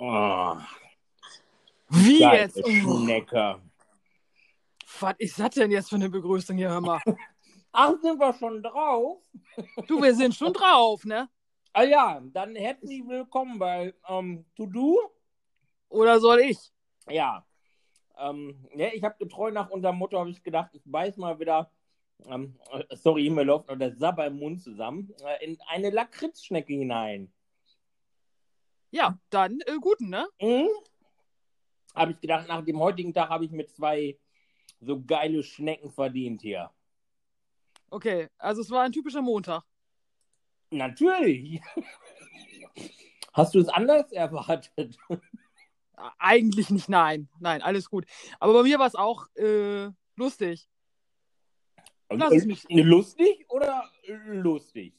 [0.00, 0.56] Oh,
[1.88, 2.60] Wie geile jetzt?
[2.64, 3.60] Oh, Schnecke.
[5.00, 7.00] was ist das denn jetzt für eine Begrüßung hier, hör mal?
[7.72, 9.18] Ach, sind wir schon drauf?
[9.88, 11.28] Du, wir sind schon drauf, ne?
[11.72, 14.98] Ah ja, dann herzlich willkommen bei ähm, To Do.
[15.88, 16.58] Oder soll ich?
[17.10, 17.44] Ja,
[18.18, 21.72] ähm, ja ich habe getreu nach unserem Motto, habe ich gedacht, ich beiß mal wieder,
[22.24, 26.72] ähm, äh, sorry, mir läuft noch der Sabber im Mund zusammen, äh, in eine Lakritzschnecke
[26.72, 27.32] hinein.
[28.90, 30.28] Ja, dann äh, guten, ne?
[30.40, 30.68] Mhm.
[31.94, 34.18] Habe ich gedacht, nach dem heutigen Tag habe ich mir zwei
[34.80, 36.70] so geile Schnecken verdient hier.
[37.90, 39.62] Okay, also es war ein typischer Montag.
[40.70, 41.60] Natürlich.
[43.32, 44.96] Hast du es anders erwartet?
[46.18, 47.28] Eigentlich nicht, nein.
[47.40, 48.04] Nein, alles gut.
[48.38, 50.68] Aber bei mir war es auch äh, lustig.
[52.10, 52.64] Lass es mich.
[52.68, 54.94] Lustig oder lustig?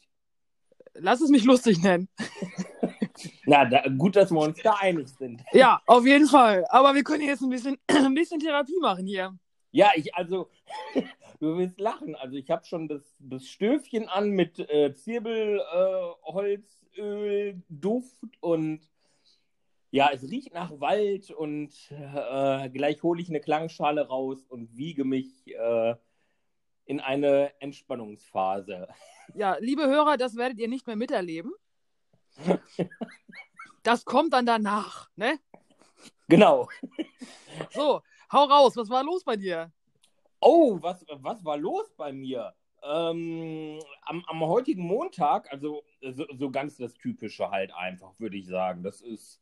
[0.94, 2.10] Lass es mich lustig nennen.
[3.46, 5.44] Na, da, gut, dass wir uns da einig sind.
[5.52, 6.66] Ja, auf jeden Fall.
[6.70, 9.38] Aber wir können jetzt ein bisschen, ein bisschen Therapie machen hier.
[9.72, 10.50] Ja, ich, also,
[11.40, 12.16] du wirst lachen.
[12.16, 18.82] Also, ich habe schon das, das Stöfchen an mit äh, Zirbelholzöl, äh, Holzöl, Duft und
[19.92, 25.04] ja, es riecht nach Wald und äh, gleich hole ich eine Klangschale raus und wiege
[25.04, 25.96] mich äh,
[26.86, 28.88] in eine Entspannungsphase.
[29.36, 31.52] Ja, liebe Hörer, das werdet ihr nicht mehr miterleben.
[33.84, 35.40] Das kommt dann danach, ne?
[36.28, 36.68] Genau.
[37.72, 39.72] So, hau raus, was war los bei dir?
[40.40, 42.54] Oh, was, was war los bei mir?
[42.84, 48.48] Ähm, am, am heutigen Montag, also so, so ganz das Typische halt einfach, würde ich
[48.48, 48.84] sagen.
[48.84, 49.42] Das ist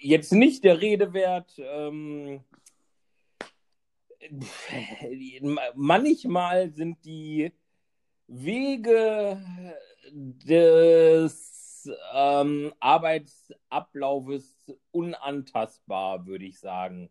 [0.00, 1.54] jetzt nicht der Rede wert.
[1.58, 2.44] Ähm,
[5.74, 7.52] manchmal sind die
[8.26, 9.42] Wege
[10.12, 11.53] des
[12.12, 17.10] ähm, Arbeitsablaufes unantastbar, würde ich sagen.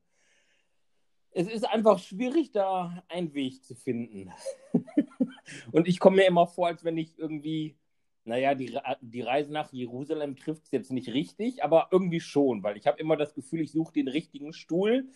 [1.31, 4.31] Es ist einfach schwierig, da einen Weg zu finden.
[5.72, 7.75] Und ich komme mir immer vor, als wenn ich irgendwie,
[8.23, 12.78] naja, die, die Reise nach Jerusalem trifft es jetzt nicht richtig, aber irgendwie schon, weil
[12.78, 15.09] ich habe immer das Gefühl, ich suche den richtigen Stuhl.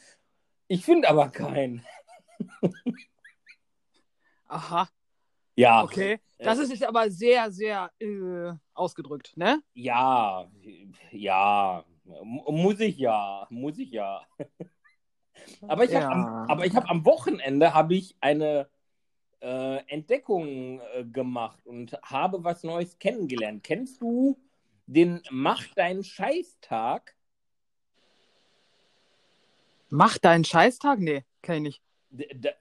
[0.67, 1.85] Ich finde aber keinen.
[4.47, 4.87] Aha,
[5.57, 6.19] Ja, okay.
[6.39, 9.61] Das ist jetzt aber sehr, sehr äh, ausgedrückt, ne?
[9.73, 10.49] ja,
[11.11, 14.21] ja, muss ich ja, muss ich ja.
[15.67, 16.01] Aber ich Ja.
[16.01, 18.69] habe am, aber ich hab am Wochenende habe ich eine
[19.41, 23.63] äh, Entdeckung äh, gemacht und habe was Neues kennengelernt.
[23.63, 24.37] Kennst du
[24.87, 27.15] den Mach deinen Scheißtag?
[29.89, 30.99] Mach deinen Scheißtag?
[30.99, 31.86] Nee, kenn ich nicht.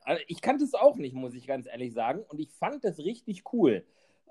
[0.02, 2.24] Also Ich kannte es auch nicht, muss ich ganz ehrlich sagen.
[2.28, 3.84] Und ich fand das richtig cool.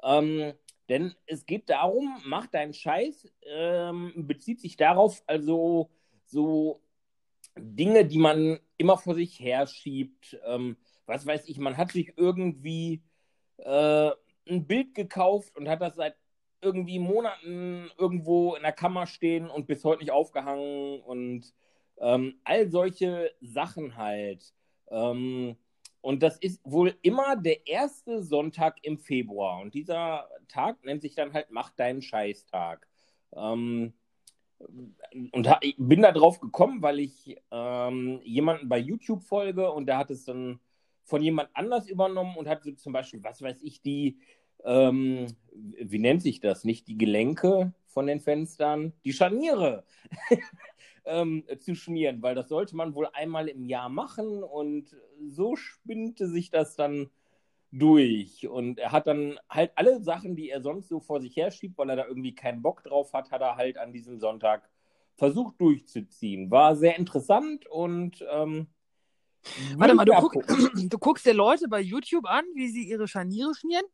[0.03, 0.53] Ähm,
[0.89, 5.89] denn es geht darum, mach deinen Scheiß, ähm, bezieht sich darauf, also
[6.25, 6.81] so
[7.57, 10.37] Dinge, die man immer vor sich herschiebt.
[10.45, 13.01] Ähm, was weiß ich, man hat sich irgendwie
[13.57, 14.11] äh,
[14.47, 16.15] ein Bild gekauft und hat das seit
[16.61, 21.53] irgendwie Monaten irgendwo in der Kammer stehen und bis heute nicht aufgehangen und
[21.97, 24.53] ähm, all solche Sachen halt.
[24.89, 25.55] Ähm,
[26.01, 29.59] und das ist wohl immer der erste Sonntag im Februar.
[29.59, 32.87] Und dieser Tag nennt sich dann halt Mach deinen Scheißtag.
[33.33, 33.93] Ähm,
[35.31, 39.87] und ha- ich bin da drauf gekommen, weil ich ähm, jemanden bei YouTube folge und
[39.87, 40.59] der hat es dann
[41.03, 44.17] von jemand anders übernommen und hat so zum Beispiel, was weiß ich, die,
[44.63, 46.63] ähm, wie nennt sich das?
[46.63, 49.85] Nicht die Gelenke von den Fenstern, die Scharniere
[51.05, 54.93] ähm, zu schmieren, weil das sollte man wohl einmal im Jahr machen und
[55.29, 57.09] so spinnte sich das dann
[57.71, 58.49] durch.
[58.49, 61.77] Und er hat dann halt alle Sachen, die er sonst so vor sich her schiebt,
[61.77, 64.69] weil er da irgendwie keinen Bock drauf hat, hat er halt an diesem Sonntag
[65.15, 66.51] versucht durchzuziehen.
[66.51, 68.67] War sehr interessant und ähm,
[69.77, 70.33] Warte mal, du, guck,
[70.89, 73.85] du guckst dir Leute bei YouTube an, wie sie ihre Scharniere schmieren?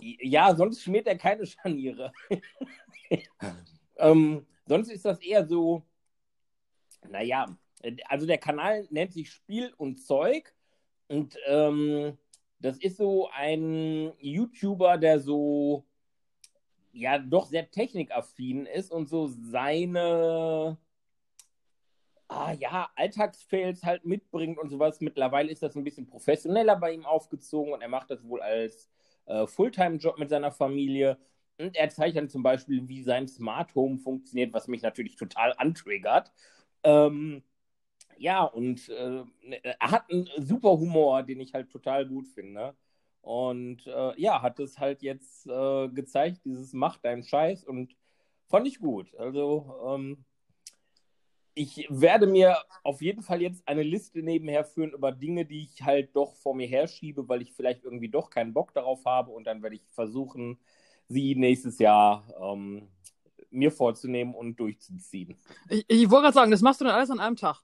[0.00, 2.12] Ja, sonst schmiert er keine Scharniere.
[3.96, 5.82] ähm, sonst ist das eher so,
[7.08, 7.46] naja,
[8.06, 10.54] also der Kanal nennt sich Spiel und Zeug
[11.08, 12.18] und ähm,
[12.60, 15.84] das ist so ein YouTuber, der so,
[16.92, 20.76] ja, doch sehr technikaffin ist und so seine,
[22.26, 25.00] ah ja, Alltagsfails halt mitbringt und sowas.
[25.00, 28.90] Mittlerweile ist das ein bisschen professioneller bei ihm aufgezogen und er macht das wohl als
[29.28, 31.18] äh, Fulltime-Job mit seiner Familie.
[31.58, 35.54] Und er zeigt dann zum Beispiel, wie sein Smart Home funktioniert, was mich natürlich total
[35.58, 36.32] antriggert.
[36.84, 37.42] Ähm,
[38.18, 39.24] ja, und äh,
[39.62, 42.76] er hat einen super Humor, den ich halt total gut finde.
[43.20, 47.94] Und äh, ja, hat es halt jetzt äh, gezeigt, dieses Macht deinen Scheiß und
[48.48, 49.14] fand ich gut.
[49.16, 50.24] Also, ähm,
[51.58, 55.82] ich werde mir auf jeden Fall jetzt eine Liste nebenher führen über Dinge, die ich
[55.82, 59.44] halt doch vor mir herschiebe, weil ich vielleicht irgendwie doch keinen Bock darauf habe und
[59.44, 60.60] dann werde ich versuchen,
[61.08, 62.88] sie nächstes Jahr ähm,
[63.50, 65.36] mir vorzunehmen und durchzuziehen.
[65.68, 67.62] Ich, ich wollte gerade sagen, das machst du dann alles an einem Tag.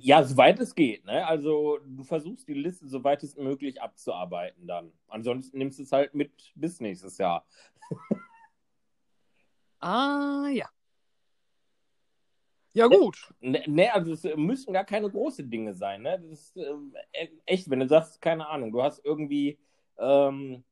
[0.00, 1.04] Ja, soweit es geht.
[1.04, 1.26] Ne?
[1.26, 4.92] Also du versuchst die Liste soweit es möglich abzuarbeiten dann.
[5.06, 7.46] Ansonsten nimmst du es halt mit bis nächstes Jahr.
[9.80, 10.68] ah, ja.
[12.78, 13.34] Ja, gut.
[13.40, 16.02] Ne, ne, also es müssen gar keine großen Dinge sein.
[16.02, 16.20] Ne?
[16.20, 19.58] Das ist äh, echt, wenn du sagst, keine Ahnung, du hast irgendwie,
[19.98, 20.62] ähm,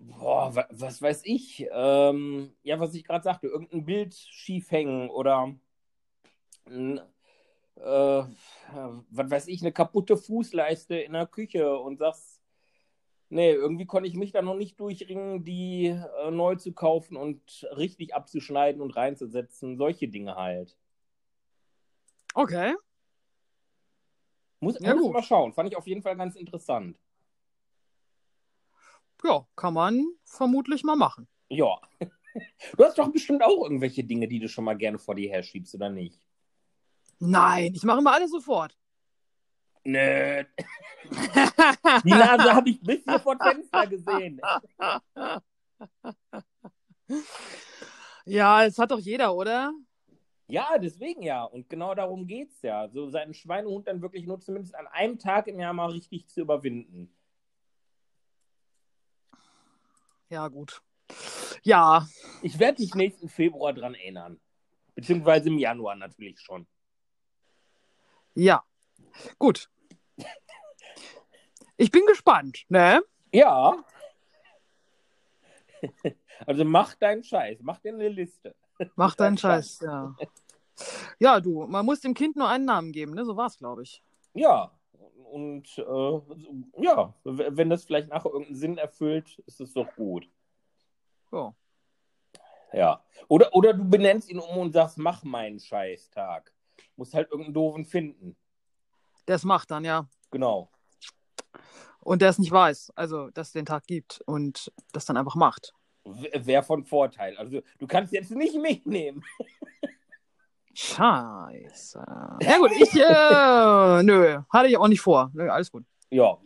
[0.00, 5.08] boah, was, was weiß ich, ähm, ja, was ich gerade sagte, irgendein Bild schief hängen
[5.08, 5.54] oder
[6.66, 8.22] äh,
[9.10, 12.37] was weiß ich, eine kaputte Fußleiste in der Küche und sagst,
[13.28, 17.68] nee, irgendwie konnte ich mich da noch nicht durchringen, die äh, neu zu kaufen und
[17.76, 19.76] richtig abzuschneiden und reinzusetzen.
[19.76, 20.76] Solche Dinge halt.
[22.34, 22.74] Okay.
[24.60, 25.52] Muss, ja, muss mal schauen.
[25.52, 26.98] Fand ich auf jeden Fall ganz interessant.
[29.24, 31.28] Ja, kann man vermutlich mal machen.
[31.48, 31.80] Ja.
[32.76, 35.74] Du hast doch bestimmt auch irgendwelche Dinge, die du schon mal gerne vor dir herschiebst,
[35.74, 36.20] oder nicht?
[37.18, 38.76] Nein, ich mache immer alles sofort.
[39.88, 40.44] Nö.
[42.04, 44.38] Die Nase habe ich bis hier vor Fenster gesehen.
[48.26, 49.72] Ja, es hat doch jeder, oder?
[50.46, 51.42] Ja, deswegen ja.
[51.44, 52.90] Und genau darum geht es ja.
[52.90, 56.42] So seinen Schweinehund dann wirklich nur zumindest an einem Tag im Jahr mal richtig zu
[56.42, 57.10] überwinden.
[60.28, 60.82] Ja, gut.
[61.62, 62.06] Ja.
[62.42, 64.38] Ich werde dich nächsten Februar dran erinnern.
[64.94, 66.66] Beziehungsweise im Januar natürlich schon.
[68.34, 68.62] Ja,
[69.38, 69.70] gut.
[71.78, 73.02] Ich bin gespannt, ne?
[73.32, 73.82] Ja.
[76.44, 78.54] Also mach deinen Scheiß, mach dir eine Liste.
[78.96, 80.14] Mach deinen Scheiß, ja.
[81.18, 83.24] Ja, du, man muss dem Kind nur einen Namen geben, ne?
[83.24, 84.02] So war es, glaube ich.
[84.34, 84.72] Ja,
[85.32, 86.20] und äh,
[86.82, 90.28] ja, wenn das vielleicht nachher irgendeinen Sinn erfüllt, ist es doch gut.
[91.32, 91.54] Ja.
[92.72, 93.04] Ja.
[93.28, 96.52] Oder, oder du benennst ihn um und sagst, mach meinen Scheißtag.
[96.96, 98.36] Muss halt irgendeinen doofen finden.
[99.26, 100.08] Der es macht dann, ja.
[100.30, 100.70] Genau.
[102.00, 105.34] Und der es nicht weiß, also dass es den Tag gibt und das dann einfach
[105.34, 105.74] macht.
[106.04, 107.36] Wäre von Vorteil.
[107.36, 109.22] Also du kannst jetzt nicht mich nehmen.
[110.74, 112.04] Scheiße.
[112.40, 115.30] Ja gut, ich, äh, nö, hatte ich auch nicht vor.
[115.34, 115.84] Nö, alles gut.
[116.10, 116.38] Ja.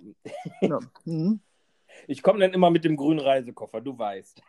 [0.63, 0.79] ja.
[1.05, 1.41] Mhm.
[2.09, 4.43] Ich komme dann immer mit dem grünen Reisekoffer, du weißt.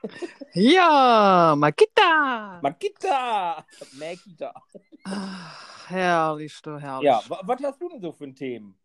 [0.54, 2.60] Ja, Makita!
[2.62, 3.66] Makita!
[3.94, 4.54] Makita.
[5.04, 7.06] Ach, herrlich, du, herrlich.
[7.06, 8.76] Ja, was hast du denn so für ein Themen?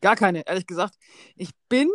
[0.00, 0.94] Gar keine, ehrlich gesagt.
[1.36, 1.88] Ich bin,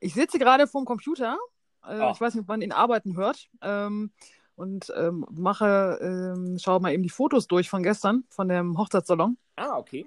[0.00, 1.38] ich sitze gerade vorm Computer.
[1.86, 3.48] Äh, ich weiß nicht, ob man ihn arbeiten hört.
[3.62, 4.12] Ähm,
[4.54, 9.36] und ähm, mache, ähm, schaue mal eben die Fotos durch von gestern, von dem Hochzeitssalon.
[9.56, 10.06] Ah, okay.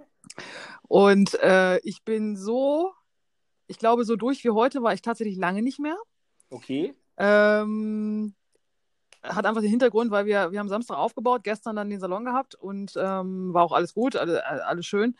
[0.87, 2.93] Und äh, ich bin so
[3.69, 5.97] ich glaube, so durch wie heute war ich tatsächlich lange nicht mehr.
[6.49, 6.95] Okay.
[7.17, 8.33] Ähm,
[9.21, 12.55] hat einfach den Hintergrund, weil wir, wir haben Samstag aufgebaut, gestern dann den Salon gehabt
[12.55, 15.15] und ähm, war auch alles gut, alle, alles schön.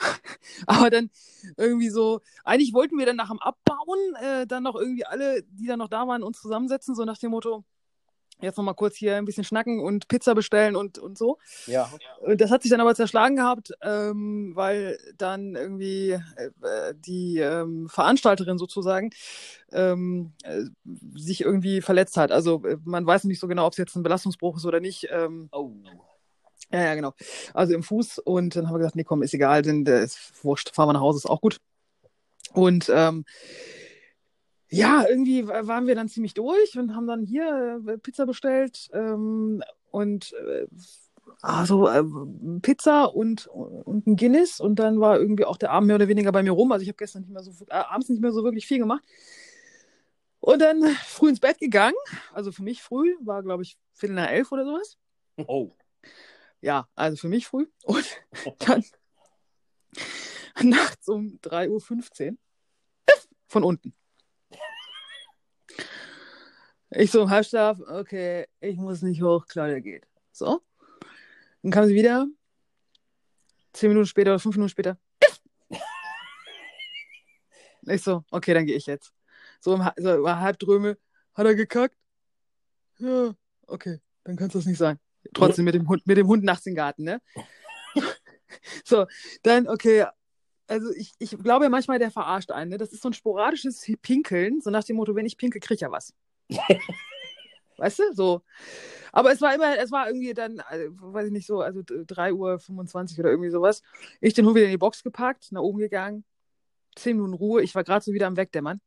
[0.66, 1.10] Aber dann
[1.56, 5.66] irgendwie so, eigentlich wollten wir dann nach dem Abbauen äh, dann noch irgendwie alle, die
[5.66, 7.64] dann noch da waren, uns zusammensetzen, so nach dem Motto,
[8.42, 11.38] jetzt nochmal kurz hier ein bisschen schnacken und Pizza bestellen und, und so.
[11.66, 11.90] Ja.
[12.20, 17.88] Und das hat sich dann aber zerschlagen gehabt, ähm, weil dann irgendwie äh, die ähm,
[17.88, 19.10] Veranstalterin sozusagen
[19.72, 20.62] ähm, äh,
[21.14, 22.32] sich irgendwie verletzt hat.
[22.32, 25.08] Also äh, man weiß nicht so genau, ob es jetzt ein Belastungsbruch ist oder nicht.
[25.10, 25.72] Ähm, oh.
[26.72, 27.12] Ja, ja, genau.
[27.52, 30.44] Also im Fuß und dann haben wir gesagt, nee, komm, ist egal, denn der ist
[30.44, 31.58] wurscht, fahren wir nach Hause, ist auch gut.
[32.52, 33.24] Und ähm,
[34.68, 39.62] ja, irgendwie waren wir dann ziemlich durch und haben dann hier äh, Pizza bestellt ähm,
[39.90, 40.66] und äh,
[41.42, 42.04] also äh,
[42.62, 46.30] Pizza und, und ein Guinness und dann war irgendwie auch der Abend mehr oder weniger
[46.32, 46.70] bei mir rum.
[46.70, 49.02] Also ich habe gestern nicht mehr so äh, abends nicht mehr so wirklich viel gemacht.
[50.38, 51.96] Und dann früh ins Bett gegangen.
[52.32, 54.96] Also für mich früh, war glaube ich Viertel nach elf oder sowas.
[55.46, 55.70] Oh.
[56.60, 57.66] Ja, also für mich früh.
[57.84, 58.06] Und
[58.58, 58.84] dann
[60.62, 62.36] nachts um 3.15 Uhr
[63.46, 63.94] von unten.
[66.90, 70.06] Ich so im Halbschlaf, okay, ich muss nicht hoch, Claudia geht.
[70.32, 70.60] So.
[71.62, 72.26] Dann kam sie wieder.
[73.72, 74.98] Zehn Minuten später oder fünf Minuten später.
[77.82, 79.12] ich so, okay, dann gehe ich jetzt.
[79.60, 80.98] So im so, Halbdröme.
[81.34, 81.96] Hat er gekackt?
[82.98, 83.34] Ja,
[83.66, 84.98] okay, dann kann es das nicht sein.
[85.34, 87.20] Trotzdem mit dem Hund, mit dem Hund nachts im Garten, ne?
[88.84, 89.06] so,
[89.42, 90.06] dann, okay,
[90.70, 92.70] also ich, ich glaube ja manchmal, der verarscht einen.
[92.70, 92.78] Ne?
[92.78, 95.80] Das ist so ein sporadisches Pinkeln, so nach dem Motto, wenn ich pinkel, kriege ich
[95.80, 96.14] ja was.
[97.76, 98.42] Weißt du, so.
[99.10, 103.14] Aber es war immer, es war irgendwie dann, also, weiß ich nicht so, also 3.25
[103.14, 103.82] Uhr oder irgendwie sowas.
[104.20, 106.24] Ich den Hund wieder in die Box gepackt, nach oben gegangen,
[106.94, 107.62] zehn Minuten Ruhe.
[107.62, 108.80] Ich war gerade so wieder am Wegdämmern.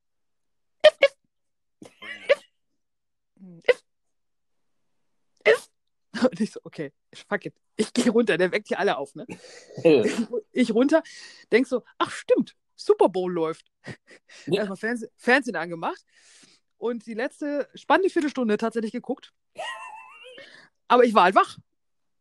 [6.34, 6.92] Und ich so, okay,
[7.30, 7.54] fuck it.
[7.75, 9.28] Ich gehe runter, der weckt hier alle auf, ne?
[10.52, 11.04] ich runter,
[11.52, 13.68] denk so, ach stimmt, Super Bowl läuft.
[14.48, 14.62] Ja.
[14.62, 16.04] Erstmal Fernseh Fernsehen angemacht
[16.80, 19.32] und die letzte spannende Viertelstunde tatsächlich geguckt.
[20.88, 21.60] Aber ich war halt wach.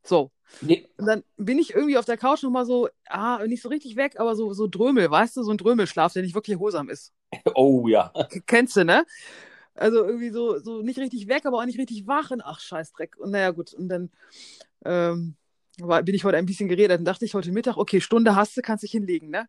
[0.02, 0.30] So.
[0.60, 0.86] Nee.
[0.98, 4.20] Und dann bin ich irgendwie auf der Couch nochmal so, ah, nicht so richtig weg,
[4.20, 7.14] aber so, so Drömel, weißt du, so ein Drömelschlaf, der nicht wirklich erholsam ist.
[7.54, 8.12] Oh ja.
[8.46, 9.06] Kennst du, ne?
[9.74, 13.16] Also irgendwie so, so nicht richtig weg, aber auch nicht richtig wach und ach, Scheißdreck.
[13.18, 13.72] Und naja, gut.
[13.72, 14.10] Und dann
[14.84, 15.36] ähm,
[15.78, 16.98] war, bin ich heute ein bisschen geredet.
[16.98, 19.48] Dann dachte ich heute Mittag, okay, Stunde hast du, kannst dich hinlegen, ne?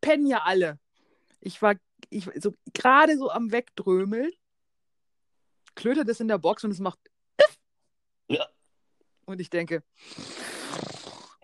[0.00, 0.78] Pennen ja alle.
[1.40, 1.76] Ich war
[2.08, 4.32] ich, so, gerade so am Wegdrömeln,
[5.74, 6.98] klötet es in der Box und es macht.
[8.28, 8.46] Ja.
[9.26, 9.82] Und ich denke,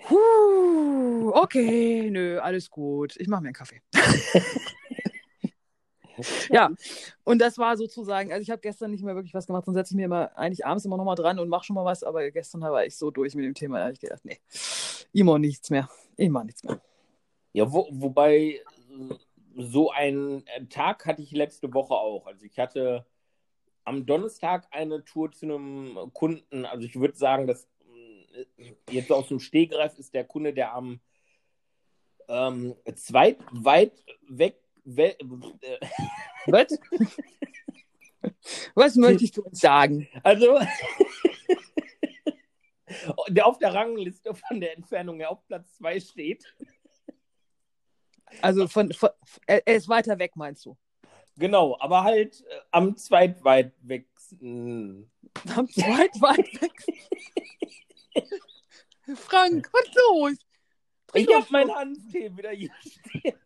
[0.09, 3.17] Huh, okay, nö, alles gut.
[3.17, 3.83] Ich mache mir einen Kaffee.
[6.51, 6.71] ja,
[7.25, 9.95] und das war sozusagen, also ich habe gestern nicht mehr wirklich was gemacht, sonst setze
[9.95, 12.31] ich mir immer eigentlich abends immer noch mal dran und mache schon mal was, aber
[12.31, 14.39] gestern war ich so durch mit dem Thema, da habe ich gedacht, nee,
[15.13, 16.81] immer nichts mehr, immer nichts mehr.
[17.53, 18.61] Ja, wo, wobei
[19.57, 22.27] so einen Tag hatte ich letzte Woche auch.
[22.27, 23.07] Also ich hatte
[23.85, 27.67] am Donnerstag eine Tour zu einem Kunden, also ich würde sagen, dass
[28.91, 31.01] jetzt aus dem Stehgreif ist der Kunde, der am
[32.29, 33.93] ähm, zweit weit
[34.29, 35.79] weg We äh,
[36.47, 36.79] Was?
[38.75, 40.09] Was möchtest du uns sagen?
[40.23, 40.61] Also,
[43.29, 46.45] der auf der Rangliste von der Entfernung her auf Platz 2 steht.
[48.43, 49.11] Also von, von,
[49.47, 50.77] er ist weiter weg, meinst du?
[51.37, 54.07] Genau, aber halt äh, am zweitweit weg.
[54.41, 55.09] Am
[55.69, 56.87] zweitweit weg.
[59.17, 60.37] Frank, was los?
[61.09, 63.37] Trink ich hab meinen Hanftee wieder hier stehen.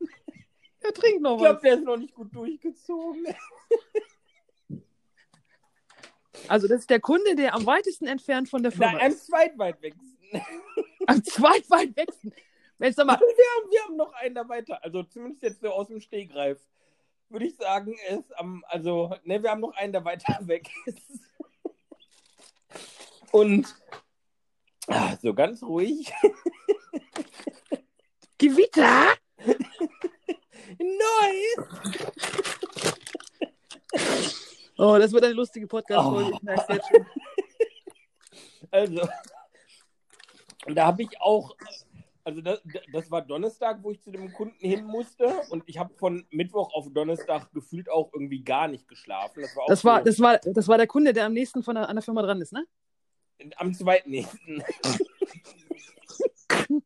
[0.82, 1.56] Ja, trink noch ich glaub, was.
[1.56, 3.26] Ich glaube, der ist noch nicht gut durchgezogen.
[6.48, 9.82] Also, das ist der Kunde, der am weitesten entfernt von der Firma Nein, am zweitweit
[9.82, 9.94] weg.
[11.06, 12.08] Am zweitweit weg.
[12.78, 13.18] Mensch, sag mal.
[13.18, 14.82] Wir haben, wir haben noch einen da weiter.
[14.82, 16.58] Also, zumindest jetzt so aus dem Stehgreif.
[17.28, 21.20] Würde ich sagen, ist am, also, ne, wir haben noch einen, der weiter weg ist.
[23.32, 23.76] Und
[24.88, 26.12] ach, so ganz ruhig.
[28.38, 29.14] Gewitter?
[30.80, 31.68] Neues!
[34.78, 36.32] Oh, das wird eine lustige Podcast-Folge.
[36.32, 36.48] Oh.
[38.70, 39.08] Also,
[40.66, 41.54] da habe ich auch,
[42.24, 45.92] also das, das, war Donnerstag, wo ich zu dem Kunden hin musste und ich habe
[45.94, 49.42] von Mittwoch auf Donnerstag gefühlt auch irgendwie gar nicht geschlafen.
[49.42, 51.74] Das war, das war, so, das war, das war der Kunde, der am nächsten von
[51.74, 52.64] der, an der Firma dran ist, ne?
[53.56, 54.62] Am zweitnächsten.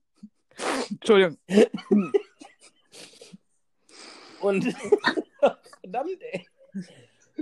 [0.90, 1.38] Entschuldigung.
[4.44, 4.64] Und
[5.80, 6.46] verdammt, ey.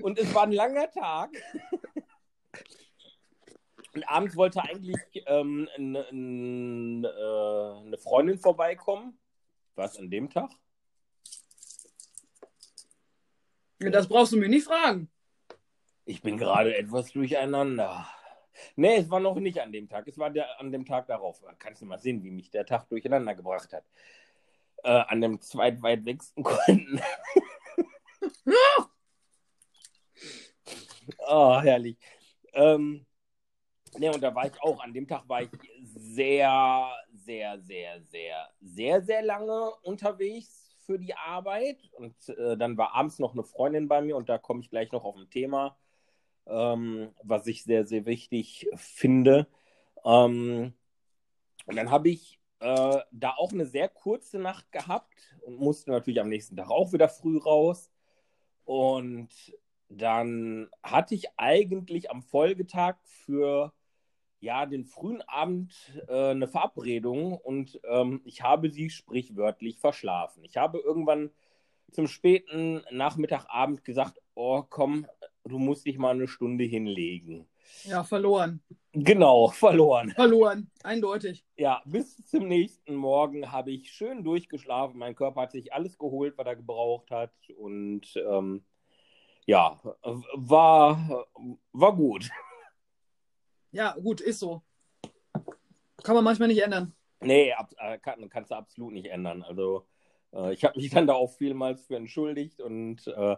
[0.02, 1.30] Und es war ein langer Tag.
[3.92, 9.18] Und abends wollte eigentlich ähm, eine, eine, äh, eine Freundin vorbeikommen.
[9.74, 10.50] Was an dem Tag?
[13.80, 15.10] Das brauchst du mir nicht fragen.
[16.04, 18.06] Ich bin gerade etwas durcheinander.
[18.76, 20.06] Nee, es war noch nicht an dem Tag.
[20.06, 21.42] Es war der, an dem Tag darauf.
[21.58, 23.84] Kannst du mal sehen, wie mich der Tag durcheinander gebracht hat.
[24.84, 27.00] Äh, an dem zweitweitwegsten Kunden.
[31.18, 31.96] oh, herrlich.
[32.52, 33.06] Ähm,
[33.96, 35.50] ne, und da war ich auch, an dem Tag war ich
[35.84, 41.78] sehr, sehr, sehr, sehr, sehr, sehr lange unterwegs für die Arbeit.
[41.92, 44.90] Und äh, dann war abends noch eine Freundin bei mir und da komme ich gleich
[44.90, 45.76] noch auf ein Thema,
[46.46, 49.46] ähm, was ich sehr, sehr wichtig finde.
[50.04, 50.74] Ähm,
[51.66, 56.20] und dann habe ich äh, da auch eine sehr kurze Nacht gehabt und musste natürlich
[56.20, 57.90] am nächsten Tag auch wieder früh raus.
[58.64, 59.28] Und
[59.88, 63.72] dann hatte ich eigentlich am Folgetag für
[64.38, 65.74] ja, den frühen Abend
[66.08, 70.44] äh, eine Verabredung und ähm, ich habe sie sprichwörtlich verschlafen.
[70.44, 71.30] Ich habe irgendwann
[71.90, 75.06] zum späten Nachmittagabend gesagt, oh komm,
[75.44, 77.46] du musst dich mal eine Stunde hinlegen.
[77.84, 78.62] Ja, verloren.
[78.92, 80.10] Genau, verloren.
[80.10, 81.44] Verloren, eindeutig.
[81.56, 84.98] Ja, bis zum nächsten Morgen habe ich schön durchgeschlafen.
[84.98, 87.32] Mein Körper hat sich alles geholt, was er gebraucht hat.
[87.56, 88.64] Und ähm,
[89.46, 89.80] ja,
[90.34, 91.26] war,
[91.72, 92.30] war gut.
[93.70, 94.62] Ja, gut, ist so.
[96.02, 96.94] Kann man manchmal nicht ändern.
[97.20, 99.42] Nee, ab, äh, kann, kannst du absolut nicht ändern.
[99.42, 99.86] Also,
[100.34, 103.36] äh, ich habe mich dann da auch vielmals für entschuldigt und äh,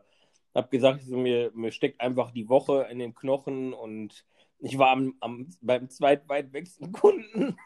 [0.54, 4.24] Hab gesagt, so, mir, mir steckt einfach die Woche in den Knochen und
[4.58, 7.56] ich war am, am, beim zweitweitwächsten Kunden.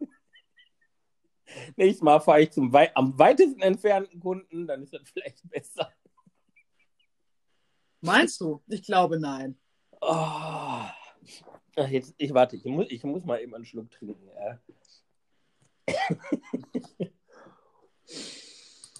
[1.76, 5.92] Nächstes Mal fahre ich zum wei am weitesten entfernten Kunden, dann ist das vielleicht besser.
[8.00, 8.62] Meinst du?
[8.68, 9.58] Ich glaube nein.
[10.00, 10.84] Oh.
[11.76, 14.28] Ach, jetzt, ich warte, ich muss, ich muss mal eben einen Schluck trinken.
[14.28, 14.60] Ja.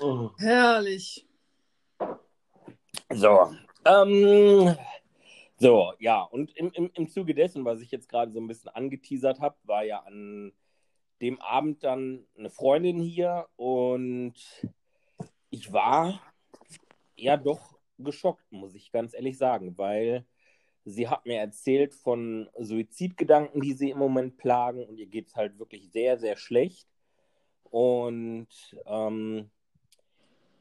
[0.00, 0.30] oh.
[0.38, 1.26] Herrlich.
[3.10, 3.52] So,
[3.84, 4.76] ähm,
[5.58, 8.70] so, ja, und im, im, im Zuge dessen, was ich jetzt gerade so ein bisschen
[8.70, 10.52] angeteasert habe, war ja an
[11.20, 14.34] dem Abend dann eine Freundin hier und
[15.50, 16.20] ich war
[17.16, 20.26] ja doch geschockt, muss ich ganz ehrlich sagen, weil
[20.84, 25.36] sie hat mir erzählt von Suizidgedanken, die sie im Moment plagen und ihr geht es
[25.36, 26.88] halt wirklich sehr, sehr schlecht.
[27.64, 28.48] Und
[28.86, 29.50] ähm,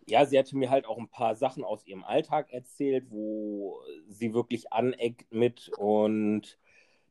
[0.07, 4.33] ja, sie hatte mir halt auch ein paar Sachen aus ihrem Alltag erzählt, wo sie
[4.33, 5.69] wirklich aneckt mit.
[5.77, 6.57] Und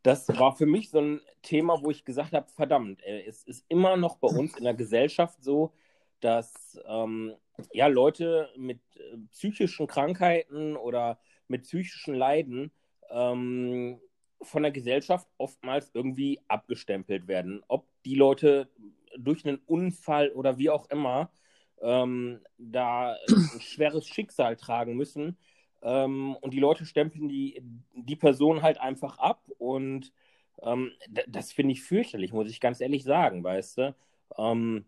[0.03, 3.97] das war für mich so ein Thema, wo ich gesagt habe, verdammt, es ist immer
[3.97, 5.73] noch bei uns in der Gesellschaft so,
[6.21, 7.35] dass ähm,
[7.73, 11.19] ja, Leute mit äh, psychischen Krankheiten oder
[11.49, 12.73] mit psychischen Leiden
[13.11, 14.01] ähm,
[14.41, 17.63] von der Gesellschaft oftmals irgendwie abgestempelt werden.
[17.69, 18.71] Ob die Leute
[19.19, 21.31] durch einen Unfall oder wie auch immer
[21.83, 25.37] ähm, da ein schweres Schicksal tragen müssen.
[25.83, 27.61] Ähm, und die Leute stempeln die,
[27.95, 29.43] die Person halt einfach ab.
[29.59, 30.13] Und
[30.63, 30.93] ähm,
[31.27, 33.95] das finde ich fürchterlich, muss ich ganz ehrlich sagen, weißt du.
[34.39, 34.87] Ähm,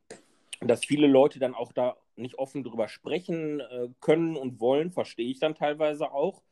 [0.60, 5.28] dass viele Leute dann auch da nicht offen drüber sprechen äh, können und wollen, verstehe
[5.28, 6.42] ich dann teilweise auch.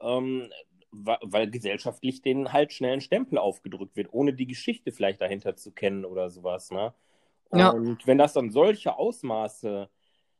[0.00, 0.50] Ähm,
[0.92, 5.72] weil gesellschaftlich denen halt schnell ein Stempel aufgedrückt wird, ohne die Geschichte vielleicht dahinter zu
[5.72, 6.70] kennen oder sowas.
[6.70, 6.94] Ne?
[7.52, 7.70] Ja.
[7.70, 9.88] Und wenn das dann solche Ausmaße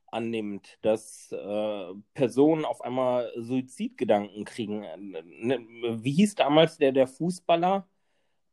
[0.08, 4.82] annimmt, dass äh, Personen auf einmal Suizidgedanken kriegen.
[4.82, 5.60] Äh, ne,
[6.02, 7.86] wie hieß damals der, der Fußballer?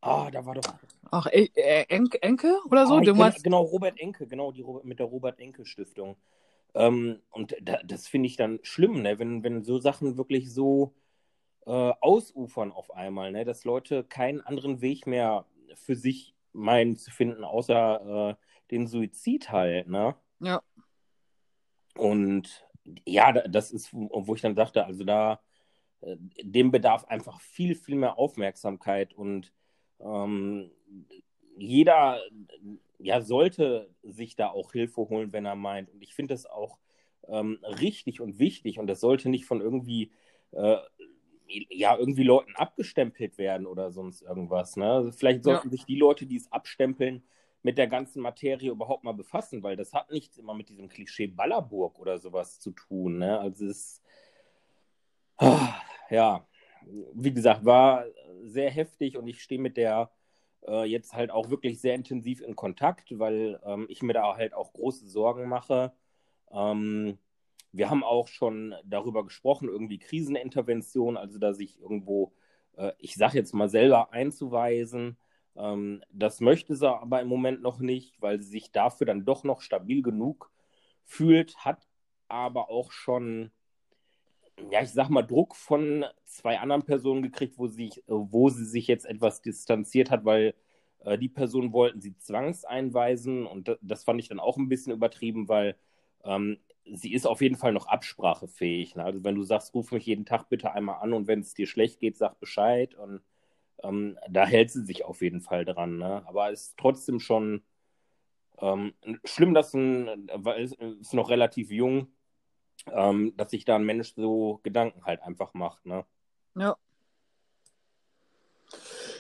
[0.02, 0.64] Ah, da war doch.
[1.12, 1.48] Ach, äh,
[1.88, 2.96] Enke, Enke oder so?
[2.96, 6.18] Ah, genau, genau, Robert Enke, genau, die mit der Robert Enke Stiftung.
[6.74, 9.20] Ähm, und da, das finde ich dann schlimm, ne?
[9.20, 10.94] wenn, wenn so Sachen wirklich so
[11.66, 13.46] äh, ausufern auf einmal, ne?
[13.46, 18.36] dass Leute keinen anderen Weg mehr für sich meinen zu finden, außer äh,
[18.72, 20.16] den Suizid halt, ne?
[20.40, 20.62] Ja.
[21.96, 22.66] Und
[23.06, 25.40] ja, das ist, wo ich dann dachte, also da,
[26.02, 29.54] äh, dem bedarf einfach viel, viel mehr Aufmerksamkeit und
[30.00, 30.72] ähm,
[31.58, 32.20] jeder
[33.00, 35.90] ja, sollte sich da auch Hilfe holen, wenn er meint.
[35.90, 36.78] Und ich finde das auch
[37.28, 40.12] ähm, richtig und wichtig und das sollte nicht von irgendwie
[40.52, 40.78] äh,
[41.70, 44.76] ja, irgendwie Leuten abgestempelt werden oder sonst irgendwas.
[44.78, 44.92] Ne?
[44.92, 45.72] Also vielleicht sollten ja.
[45.72, 47.24] sich die Leute, die es abstempeln,
[47.64, 51.28] mit der ganzen Materie überhaupt mal befassen, weil das hat nichts immer mit diesem Klischee
[51.28, 53.20] Ballerburg oder sowas zu tun.
[53.20, 53.40] Ne?
[53.40, 54.04] Also es ist,
[55.38, 56.46] ah, ja,
[57.14, 58.06] wie gesagt, war
[58.44, 60.12] sehr heftig und ich stehe mit der
[60.68, 64.54] äh, jetzt halt auch wirklich sehr intensiv in Kontakt, weil ähm, ich mir da halt
[64.54, 65.94] auch große Sorgen mache.
[66.52, 67.18] Ähm,
[67.74, 72.32] wir haben auch schon darüber gesprochen, irgendwie Krisenintervention, also da sich irgendwo,
[72.78, 75.18] äh, ich sage jetzt mal selber einzuweisen.
[75.56, 79.44] Ähm, das möchte sie aber im Moment noch nicht, weil sie sich dafür dann doch
[79.44, 80.52] noch stabil genug
[81.04, 81.88] fühlt, hat
[82.28, 83.52] aber auch schon,
[84.72, 88.88] ja, ich sag mal, Druck von zwei anderen Personen gekriegt, wo sie, wo sie sich
[88.88, 90.54] jetzt etwas distanziert hat, weil
[91.00, 95.48] äh, die Personen wollten sie zwangseinweisen und das, fand ich dann auch ein bisschen übertrieben,
[95.48, 95.76] weil
[96.24, 98.96] ähm, sie ist auf jeden Fall noch absprachefähig.
[98.96, 99.04] Ne?
[99.04, 101.68] Also wenn du sagst, ruf mich jeden Tag bitte einmal an und wenn es dir
[101.68, 102.96] schlecht geht, sag Bescheid.
[102.96, 103.22] Und
[103.84, 105.98] ähm, da hält sie sich auf jeden Fall dran.
[105.98, 106.24] Ne?
[106.26, 107.64] Aber es ist trotzdem schon
[108.60, 108.94] ähm,
[109.24, 112.08] schlimm, dass ein, weil es ist noch relativ jung,
[112.92, 115.86] ähm, dass sich da ein Mensch so Gedanken halt einfach macht.
[115.86, 116.06] Ne?
[116.56, 116.76] Ja.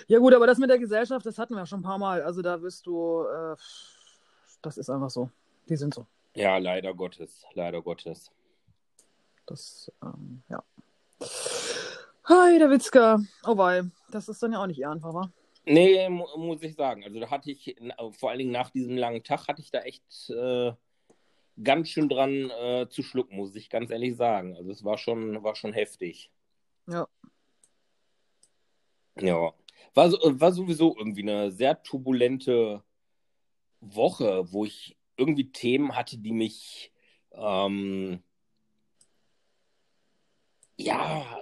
[0.08, 2.22] Ja gut, aber das mit der Gesellschaft, das hatten wir schon ein paar Mal.
[2.24, 3.56] Also da wirst du, äh,
[4.62, 5.30] das ist einfach so.
[5.70, 6.06] Die sind so.
[6.36, 8.32] Ja, leider Gottes, leider Gottes.
[9.46, 10.64] Das, ähm, ja.
[12.26, 13.20] Hi, der Witzka.
[13.46, 15.32] Oh wei, das ist dann ja auch nicht ehrenvoll, wa?
[15.66, 17.04] Nee, mu muss ich sagen.
[17.04, 17.76] Also da hatte ich,
[18.12, 20.74] vor allen Dingen nach diesem langen Tag, hatte ich da echt äh,
[21.62, 24.56] ganz schön dran äh, zu schlucken, muss ich ganz ehrlich sagen.
[24.56, 26.32] Also es war schon, war schon heftig.
[26.88, 27.08] Ja.
[29.20, 29.54] Ja.
[29.94, 32.84] War, war sowieso irgendwie eine sehr turbulente
[33.80, 36.92] Woche, wo ich irgendwie Themen hatte, die mich
[37.32, 38.24] ähm,
[40.78, 41.42] ja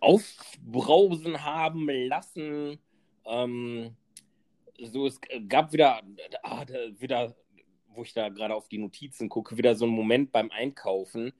[0.00, 2.78] aufbrausen haben lassen.
[3.24, 3.96] Ähm,
[4.82, 6.02] so, es gab wieder,
[6.42, 6.64] ah,
[6.98, 7.36] wieder,
[7.88, 11.32] wo ich da gerade auf die Notizen gucke, wieder so einen Moment beim Einkaufen,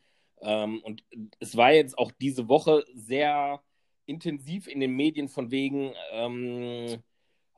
[0.42, 1.04] Ähm, und
[1.38, 3.62] es war jetzt auch diese Woche sehr
[4.06, 7.02] intensiv in den Medien von wegen, ähm,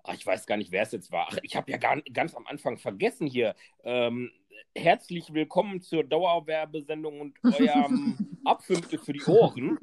[0.05, 1.29] ach, ich weiß gar nicht, wer es jetzt war.
[1.31, 3.55] Ach, ich habe ja gar, ganz am Anfang vergessen hier.
[3.85, 4.31] Ähm,
[4.75, 9.79] herzlich willkommen zur Dauerwerbesendung und eurem Abfünfte für die Ohren.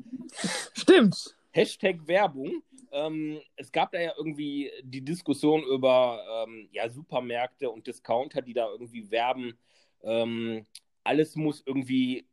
[0.74, 1.36] Stimmt.
[1.52, 2.62] Hashtag Werbung.
[2.92, 8.54] Ähm, es gab da ja irgendwie die Diskussion über ähm, ja, Supermärkte und Discounter, die
[8.54, 9.58] da irgendwie werben.
[10.04, 10.66] Ähm,
[11.04, 12.28] alles muss irgendwie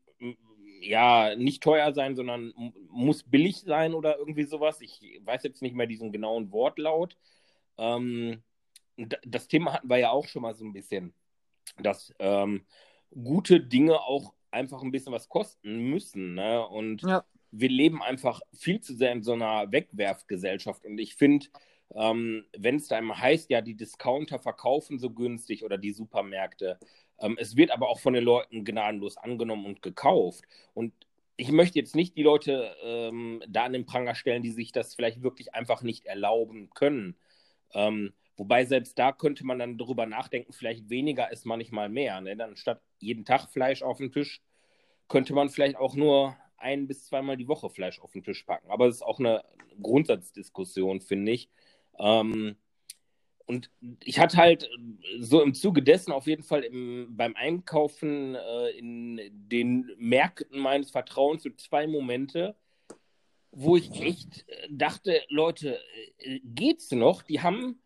[0.81, 2.53] ja nicht teuer sein, sondern
[2.91, 4.81] muss billig sein oder irgendwie sowas.
[4.81, 7.17] Ich weiß jetzt nicht mehr diesen genauen Wortlaut.
[7.79, 8.43] Ähm,
[8.97, 11.13] das Thema hatten wir ja auch schon mal so ein bisschen,
[11.79, 12.67] dass ähm,
[13.11, 16.35] gute Dinge auch einfach ein bisschen was kosten müssen.
[16.35, 16.67] Ne?
[16.67, 17.25] Und ja.
[17.51, 20.85] wir leben einfach viel zu sehr in so einer Wegwerfgesellschaft.
[20.87, 21.47] Und ich finde,
[21.95, 26.79] ähm, wenn es da immer heißt, ja, die Discounter verkaufen so günstig oder die Supermärkte,
[27.19, 30.45] ähm, es wird aber auch von den Leuten gnadenlos angenommen und gekauft.
[30.75, 30.93] Und
[31.37, 34.95] ich möchte jetzt nicht die Leute ähm, da an den Pranger stellen, die sich das
[34.95, 37.15] vielleicht wirklich einfach nicht erlauben können.
[37.75, 42.21] Ähm, wobei selbst da könnte man dann darüber nachdenken, vielleicht weniger ist manchmal mehr.
[42.21, 42.37] Ne?
[42.37, 44.43] Dann statt jeden Tag Fleisch auf den Tisch,
[45.09, 48.71] könnte man vielleicht auch nur ein bis zweimal die Woche Fleisch auf den Tisch packen.
[48.71, 49.45] Aber es ist auch eine
[49.81, 51.49] Grundsatzdiskussion, finde ich.
[51.99, 52.57] Ähm,
[53.47, 53.71] und
[54.03, 54.69] ich hatte halt
[55.21, 60.91] so im Zuge dessen auf jeden Fall im, beim Einkaufen äh, in den Märkten meines
[60.91, 62.57] Vertrauens so zwei Momente,
[63.51, 65.81] wo ich echt äh, dachte, Leute,
[66.19, 67.23] äh, geht's noch?
[67.23, 67.81] Die haben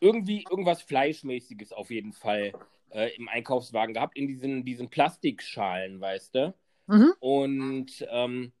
[0.00, 2.52] irgendwie irgendwas Fleischmäßiges auf jeden Fall
[2.90, 6.54] äh, im Einkaufswagen gehabt, in diesen, diesen Plastikschalen, weißt du?
[6.86, 7.12] Mhm.
[7.20, 8.52] Und ähm,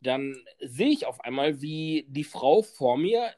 [0.00, 3.32] dann sehe ich auf einmal, wie die Frau vor mir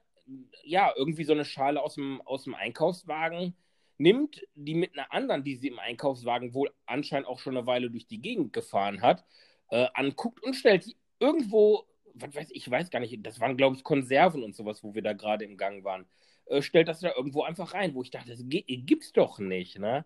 [0.63, 3.55] ja, irgendwie so eine Schale aus dem, aus dem Einkaufswagen
[3.97, 7.91] nimmt, die mit einer anderen, die sie im Einkaufswagen wohl anscheinend auch schon eine Weile
[7.91, 9.25] durch die Gegend gefahren hat,
[9.71, 11.85] äh, anguckt und stellt die irgendwo,
[12.21, 15.03] was weiß ich, weiß gar nicht, das waren, glaube ich, Konserven und sowas, wo wir
[15.03, 16.07] da gerade im Gang waren,
[16.47, 20.05] äh, stellt das da irgendwo einfach rein, wo ich dachte, das gibt's doch nicht, ne?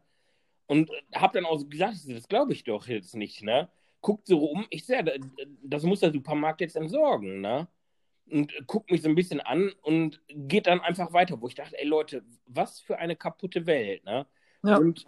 [0.67, 3.69] Und hab dann auch gesagt, das glaube ich doch jetzt nicht, ne?
[4.01, 5.05] Guckt so rum, ich sehe,
[5.63, 7.69] das muss der Supermarkt jetzt entsorgen, ne?
[8.31, 11.79] und guckt mich so ein bisschen an und geht dann einfach weiter, wo ich dachte,
[11.79, 14.27] ey Leute, was für eine kaputte Welt, ne?
[14.63, 14.77] Ja.
[14.77, 15.05] Und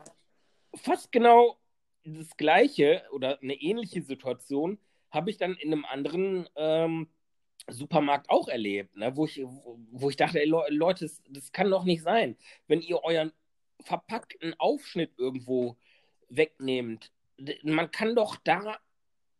[0.74, 1.58] fast genau
[2.04, 4.78] das gleiche oder eine ähnliche Situation
[5.14, 7.08] habe ich dann in einem anderen ähm,
[7.68, 9.16] Supermarkt auch erlebt, ne?
[9.16, 13.02] wo, ich, wo ich dachte, ey Leute, das, das kann doch nicht sein, wenn ihr
[13.02, 13.32] euren
[13.80, 15.76] verpackten Aufschnitt irgendwo
[16.28, 17.10] wegnehmt.
[17.62, 18.78] Man kann doch da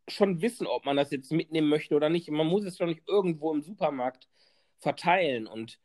[0.09, 2.31] schon wissen, ob man das jetzt mitnehmen möchte oder nicht.
[2.31, 4.29] Man muss es doch nicht irgendwo im Supermarkt
[4.79, 5.47] verteilen.
[5.47, 5.79] Und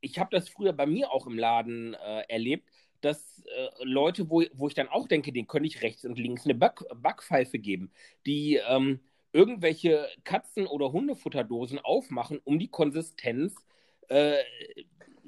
[0.00, 2.68] ich habe das früher bei mir auch im Laden äh, erlebt,
[3.00, 6.44] dass äh, Leute, wo, wo ich dann auch denke, denen könnte ich rechts und links
[6.44, 7.92] eine Back Backpfeife geben,
[8.26, 9.00] die ähm,
[9.32, 13.54] irgendwelche Katzen- oder Hundefutterdosen aufmachen, um die Konsistenz
[14.08, 14.36] äh,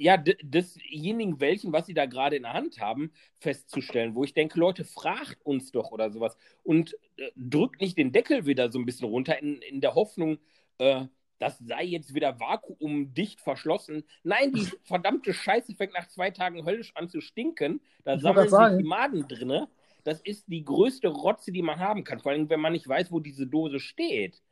[0.00, 4.58] ja, desjenigen welchen, was sie da gerade in der Hand haben, festzustellen, wo ich denke,
[4.58, 8.86] Leute, fragt uns doch oder sowas und äh, drückt nicht den Deckel wieder so ein
[8.86, 10.38] bisschen runter in, in der Hoffnung,
[10.78, 11.04] äh,
[11.38, 14.04] das sei jetzt wieder vakuumdicht verschlossen.
[14.22, 17.80] Nein, die verdammte Scheiße fängt nach zwei Tagen höllisch an zu stinken.
[18.04, 19.68] Da sammeln sich die Maden drinne.
[20.04, 22.20] Das ist die größte Rotze, die man haben kann.
[22.20, 24.42] Vor allem, wenn man nicht weiß, wo diese Dose steht.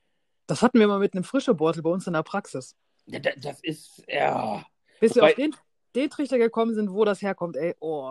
[0.47, 2.77] Das hatten wir mal mit einem Frischebeutel bei uns in der Praxis.
[3.07, 4.65] Das, das ist, ja.
[5.01, 5.55] Bis wir auf den,
[5.95, 8.11] den Trichter gekommen sind, wo das herkommt, ey, oh.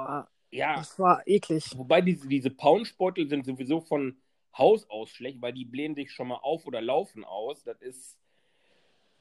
[0.51, 0.77] Ja.
[0.77, 1.77] Das war eklig.
[1.77, 4.17] Wobei diese, diese Pouchbeutel sind sowieso von
[4.57, 7.63] Haus aus schlecht, weil die blähen sich schon mal auf oder laufen aus.
[7.63, 8.17] Das ist.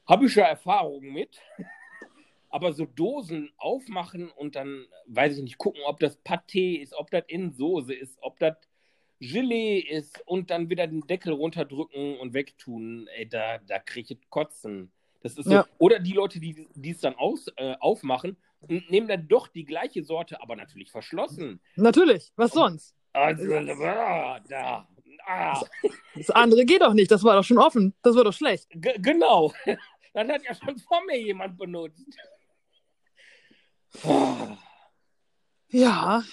[0.07, 1.39] Habe ich ja Erfahrungen mit.
[2.49, 7.11] Aber so Dosen aufmachen und dann, weiß ich nicht, gucken, ob das Pâté ist, ob
[7.11, 8.55] das in Soße ist, ob das
[9.19, 14.29] Gelee ist und dann wieder den Deckel runterdrücken und wegtun, ey, da, da kriege ich
[14.29, 14.91] Kotzen.
[15.21, 15.51] Das ist so.
[15.51, 15.65] Ja.
[15.79, 20.03] Oder die Leute, die es dann aus, äh, aufmachen und nehmen dann doch die gleiche
[20.03, 21.59] Sorte, aber natürlich verschlossen.
[21.75, 22.95] Natürlich, was sonst?
[23.13, 24.87] Also, ah, da.
[25.25, 25.61] Ah.
[26.15, 27.93] Das andere geht doch nicht, das war doch schon offen.
[28.01, 28.69] Das war doch schlecht.
[28.71, 29.53] G genau.
[30.13, 32.17] Das hat ja schon vor mir jemand benutzt.
[35.69, 36.23] Ja,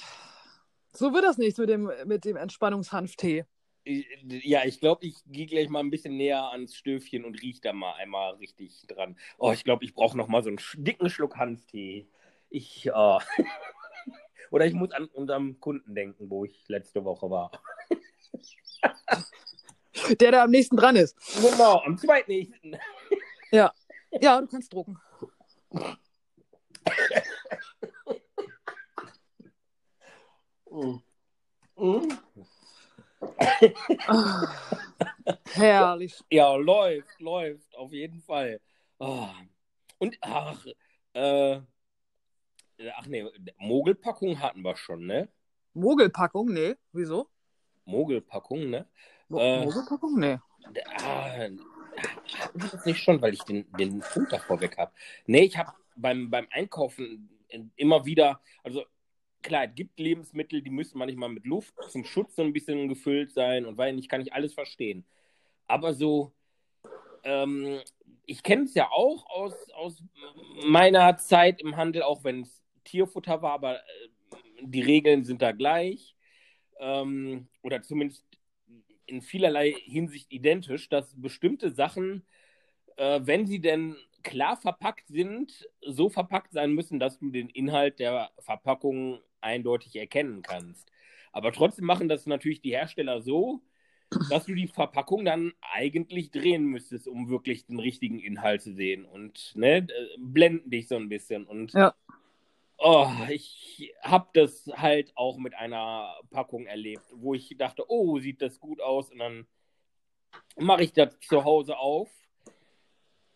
[0.92, 3.44] so wird das nicht mit dem, mit dem Entspannungshanftee.
[3.84, 7.72] Ja, ich glaube, ich gehe gleich mal ein bisschen näher ans Stöfchen und rieche da
[7.72, 9.18] mal einmal richtig dran.
[9.36, 12.08] Oh, ich glaube, ich brauche noch mal so einen dicken Schluck Hanftee.
[12.48, 13.18] Ich, oh.
[14.50, 17.50] Oder ich muss an unserem Kunden denken, wo ich letzte Woche war.
[20.20, 21.16] Der da am nächsten dran ist.
[21.40, 22.76] Genau, am zweitnächsten.
[23.50, 23.72] Ja.
[24.20, 24.98] Ja, du kannst drucken.
[30.74, 31.02] mm.
[31.76, 32.08] Mm.
[35.54, 36.22] Herrlich.
[36.30, 38.60] Ja, läuft, läuft, auf jeden Fall.
[38.98, 39.28] Oh.
[39.98, 40.64] Und ach,
[41.14, 41.60] äh,
[42.96, 43.24] ach nee,
[43.58, 45.28] Mogelpackung hatten wir schon, ne?
[45.72, 46.52] Mogelpackung?
[46.52, 46.74] Nee.
[46.92, 47.28] Wieso?
[47.84, 48.86] Mogelpackung, ne?
[49.28, 49.64] Mo Äh.
[49.64, 50.18] Mogelpackung?
[50.18, 50.38] Nee.
[51.02, 51.48] Ah,
[52.54, 54.92] das nicht schon, weil ich den, den Punkt davor weg habe.
[55.26, 57.30] Nee, ich habe beim, beim Einkaufen
[57.76, 58.84] immer wieder, also
[59.44, 63.32] klar, es gibt Lebensmittel, die müssen manchmal mit Luft zum Schutz so ein bisschen gefüllt
[63.32, 65.04] sein und weil nicht, kann ich alles verstehen.
[65.68, 66.32] Aber so,
[67.22, 67.80] ähm,
[68.26, 70.02] ich kenne es ja auch aus, aus
[70.66, 74.08] meiner Zeit im Handel, auch wenn es Tierfutter war, aber äh,
[74.62, 76.16] die Regeln sind da gleich.
[76.80, 78.24] Ähm, oder zumindest
[79.06, 82.26] in vielerlei Hinsicht identisch, dass bestimmte Sachen,
[82.96, 88.00] äh, wenn sie denn klar verpackt sind, so verpackt sein müssen, dass du den Inhalt
[88.00, 90.90] der Verpackung eindeutig erkennen kannst.
[91.32, 93.60] Aber trotzdem machen das natürlich die Hersteller so,
[94.30, 99.04] dass du die Verpackung dann eigentlich drehen müsstest, um wirklich den richtigen Inhalt zu sehen.
[99.04, 99.86] Und ne,
[100.18, 101.44] blenden dich so ein bisschen.
[101.46, 101.94] Und Ja.
[102.78, 108.40] oh, ich habe das halt auch mit einer Packung erlebt, wo ich dachte, oh, sieht
[108.40, 109.10] das gut aus.
[109.10, 109.46] Und dann
[110.56, 112.10] mache ich das zu Hause auf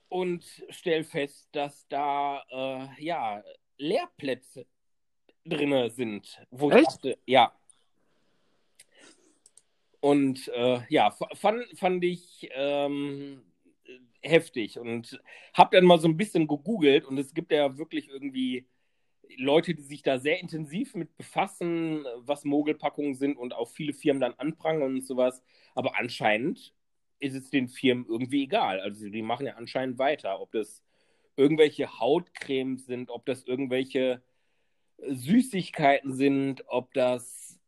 [0.09, 3.43] und stelle fest, dass da äh, ja
[3.77, 4.67] Leerplätze
[5.49, 6.41] drinne sind.
[6.51, 6.87] Wo ich Echt?
[6.87, 7.53] dachte, ja.
[10.01, 13.43] Und äh, ja, fand, fand ich ähm,
[14.23, 15.21] heftig und
[15.55, 18.67] habe dann mal so ein bisschen gegoogelt und es gibt ja wirklich irgendwie
[19.37, 24.21] Leute, die sich da sehr intensiv mit befassen, was Mogelpackungen sind und auch viele Firmen
[24.21, 25.43] dann anprangern und sowas.
[25.75, 26.73] Aber anscheinend
[27.21, 28.81] ist es den Firmen irgendwie egal.
[28.81, 30.83] Also die machen ja anscheinend weiter, ob das
[31.37, 34.23] irgendwelche Hautcremes sind, ob das irgendwelche
[35.07, 37.59] Süßigkeiten sind, ob das,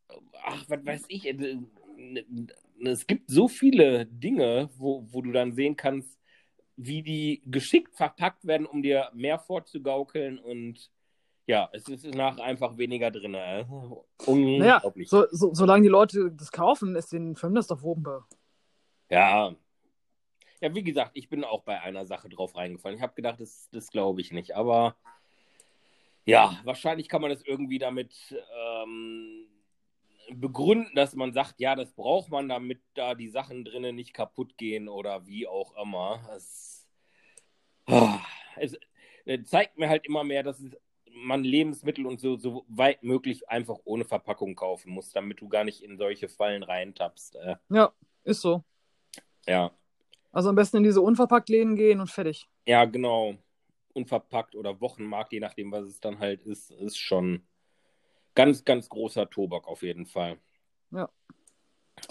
[0.44, 1.58] ach, was weiß ich, äh,
[2.84, 6.18] es gibt so viele Dinge, wo, wo du dann sehen kannst,
[6.76, 10.90] wie die geschickt verpackt werden, um dir mehr vorzugaukeln und
[11.46, 13.34] ja, es ist nachher einfach weniger drin.
[13.34, 13.64] Äh.
[14.26, 18.24] Naja, so, so, solange die Leute das kaufen, ist den Firmen das doch Wumpe.
[19.10, 19.54] Ja.
[20.60, 22.96] Ja, wie gesagt, ich bin auch bei einer Sache drauf reingefallen.
[22.96, 24.54] Ich habe gedacht, das, das glaube ich nicht.
[24.54, 24.94] Aber
[26.30, 28.14] ja, wahrscheinlich kann man das irgendwie damit
[28.82, 29.46] ähm,
[30.34, 34.56] begründen, dass man sagt, ja, das braucht man, damit da die Sachen drinnen nicht kaputt
[34.56, 36.20] gehen oder wie auch immer.
[36.36, 36.86] Es,
[37.86, 38.20] ah,
[38.56, 38.78] es
[39.24, 40.76] äh, zeigt mir halt immer mehr, dass es,
[41.12, 45.64] man Lebensmittel und so, so weit möglich einfach ohne Verpackung kaufen muss, damit du gar
[45.64, 47.36] nicht in solche Fallen reintappst.
[47.36, 47.92] Äh, Ja,
[48.24, 48.62] ist so.
[49.46, 49.72] ja.
[50.32, 52.48] Also am besten in diese Unverpackt-Läden gehen und fertig.
[52.64, 53.34] Ja, genau.
[53.92, 57.46] Unverpackt oder Wochenmarkt, je nachdem, was es dann halt ist, ist schon
[58.34, 60.38] ganz, ganz großer Tobak auf jeden Fall.
[60.90, 61.10] Ja.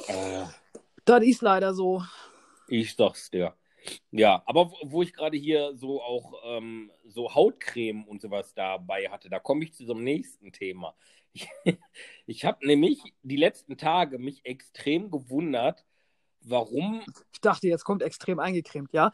[0.08, 0.46] Äh,
[1.06, 2.04] Das ist leider so.
[2.68, 3.56] ich sag's dir.
[4.12, 9.30] Ja, aber wo, ich gerade hier so auch ähm, so Hautcreme und sowas dabei hatte,
[9.30, 10.96] da komme ich zu so einem nächsten Thema.
[11.32, 11.48] Ich,
[12.26, 15.86] ich habe nämlich die letzten Tage mich extrem gewundert,
[16.41, 19.12] warum Ich dachte, jetzt kommt extrem eingecremt, ja?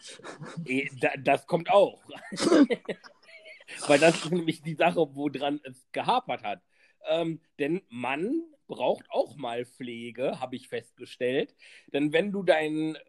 [1.00, 2.04] Da, das kommt auch.
[3.88, 6.62] Weil das ist nämlich die Sache, woran es gehapert hat.
[7.08, 11.56] Ähm, denn Mann braucht auch mal Pflege, habe ich festgestellt.
[11.88, 13.00] Denn wenn du deinen äh,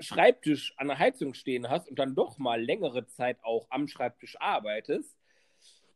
[0.00, 4.36] Schreibtisch an der Heizung stehen hast und dann doch mal längere Zeit auch am Schreibtisch
[4.40, 5.16] arbeitest,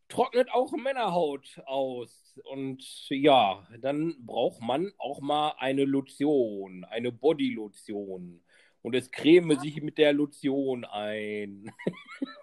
[0.09, 2.39] trocknet auch Männerhaut aus.
[2.45, 8.43] Und ja, dann braucht man auch mal eine Lotion, eine Bodylotion.
[8.83, 11.71] Und es creme sich mit der Lotion ein.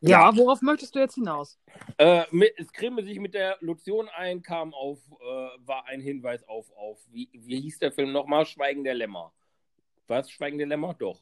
[0.00, 1.58] Ja, worauf möchtest du jetzt hinaus?
[1.96, 5.24] Äh, mit, es creme sich mit der Lotion ein, kam auf, äh,
[5.66, 8.46] war ein Hinweis auf, auf wie, wie hieß der Film nochmal?
[8.46, 9.32] Schweigen der Lämmer.
[10.06, 10.30] Was?
[10.30, 10.94] Schweigen der Lämmer?
[10.94, 11.20] Doch.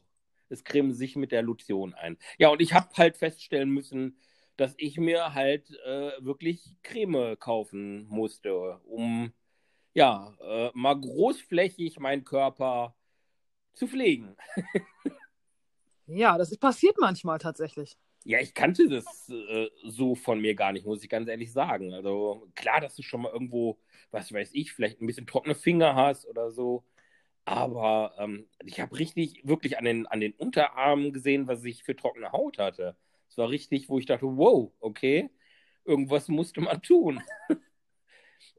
[0.49, 2.17] Es creme sich mit der Lotion ein.
[2.37, 4.19] Ja, und ich habe halt feststellen müssen,
[4.57, 9.31] dass ich mir halt äh, wirklich Creme kaufen musste, um
[9.93, 12.95] ja, äh, mal großflächig meinen Körper
[13.73, 14.35] zu pflegen.
[16.09, 17.97] Ja, das ist passiert manchmal tatsächlich.
[18.23, 21.93] Ja, ich kannte das äh, so von mir gar nicht, muss ich ganz ehrlich sagen.
[21.93, 23.77] Also klar, dass du schon mal irgendwo,
[24.11, 26.85] was weiß ich, vielleicht ein bisschen trockene Finger hast oder so.
[27.47, 31.95] Aber ähm, ich habe richtig, wirklich an den, an den Unterarmen gesehen, was ich für
[31.95, 32.97] trockene Haut hatte.
[33.29, 35.29] Es war richtig, wo ich dachte, wow, okay,
[35.85, 37.23] irgendwas musste man tun.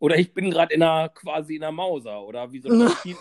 [0.01, 3.15] oder ich bin gerade in einer, quasi in einer Mauser oder wie so ein Reptil,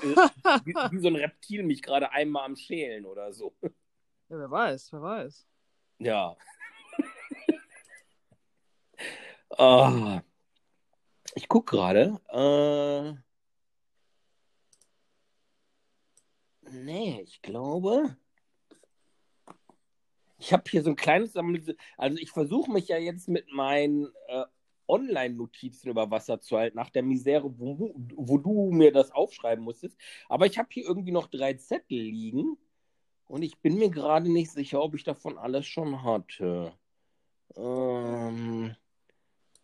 [0.64, 3.54] wie, wie so ein Reptil mich gerade einmal am Schälen oder so.
[3.62, 5.48] Ja, wer weiß, wer weiß.
[6.00, 6.38] Ja.
[9.58, 10.22] Ah.
[11.34, 12.20] ich gucke gerade.
[12.30, 13.27] Äh,
[16.72, 18.18] Nee, ich glaube.
[20.40, 21.34] Ich habe hier so ein kleines.
[21.98, 24.46] Also ich versuche mich ja jetzt mit meinen äh,
[24.88, 29.98] Online-Notizen über Wasser zu halten, nach der Misere, wo, wo du mir das aufschreiben musstest.
[30.30, 32.58] Aber ich habe hier irgendwie noch drei Zettel liegen
[33.28, 36.74] und ich bin mir gerade nicht sicher, ob ich davon alles schon hatte.
[37.56, 38.76] Ähm,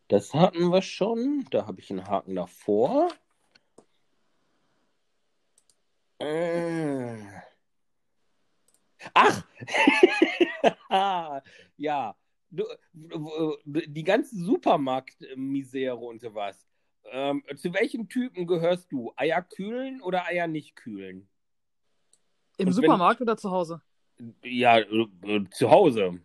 [0.07, 1.45] das hatten wir schon.
[1.51, 3.09] Da habe ich einen Haken davor.
[6.12, 6.12] Äh.
[9.13, 9.43] Ach!
[11.77, 12.15] ja,
[12.49, 12.63] du,
[13.65, 16.65] die ganze Supermarktmisere und sowas.
[17.11, 19.11] Ähm, zu welchen Typen gehörst du?
[19.15, 21.27] Eier kühlen oder Eier nicht kühlen?
[22.57, 23.81] Im und Supermarkt wenn, oder zu Hause?
[24.43, 26.21] Ja, äh, zu Hause.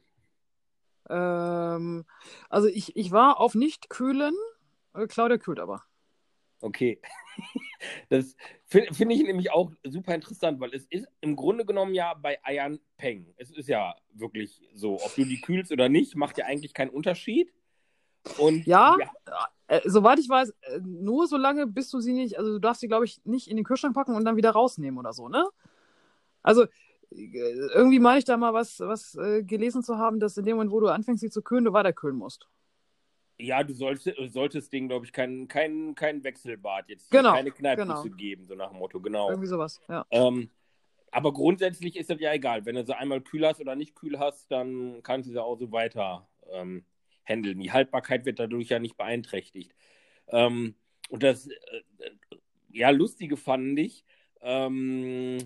[1.09, 2.05] Ähm,
[2.49, 4.35] also ich, ich war auf nicht kühlen,
[4.95, 5.83] äh, Claudia kühlt aber.
[6.61, 7.01] Okay.
[8.09, 12.15] Das finde find ich nämlich auch super interessant, weil es ist im Grunde genommen ja
[12.15, 13.33] bei Eiern Peng.
[13.37, 16.91] Es ist ja wirklich so, ob du die kühlst oder nicht, macht ja eigentlich keinen
[16.91, 17.53] Unterschied.
[18.39, 19.49] Und, ja, ja.
[19.69, 22.89] Äh, soweit ich weiß, äh, nur solange bist du sie nicht, also du darfst sie,
[22.89, 25.47] glaube ich, nicht in den Kühlschrank packen und dann wieder rausnehmen oder so, ne?
[26.43, 26.67] Also
[27.11, 30.73] irgendwie meine ich da mal was, was äh, gelesen zu haben, dass in dem Moment,
[30.73, 32.49] wo du anfängst, sie zu kühlen, du weiterkühlen musst.
[33.41, 38.03] Ja, du solltest, solltest denen, glaube ich, kein, kein, kein Wechselbad jetzt, genau, keine Kneippbusse
[38.05, 38.17] genau.
[38.17, 39.31] geben, so nach dem Motto, genau.
[39.31, 40.05] Irgendwie sowas, ja.
[40.11, 40.51] Ähm,
[41.13, 42.67] aber grundsätzlich ist das ja egal.
[42.67, 45.57] Wenn du sie einmal kühl hast oder nicht kühl hast, dann kannst du sie auch
[45.57, 46.85] so weiter ähm,
[47.25, 47.61] handeln.
[47.61, 49.75] Die Haltbarkeit wird dadurch ja nicht beeinträchtigt.
[50.29, 50.75] Ähm,
[51.09, 51.83] und das, äh,
[52.71, 54.05] ja, Lustige fand ich,
[54.41, 55.39] ähm,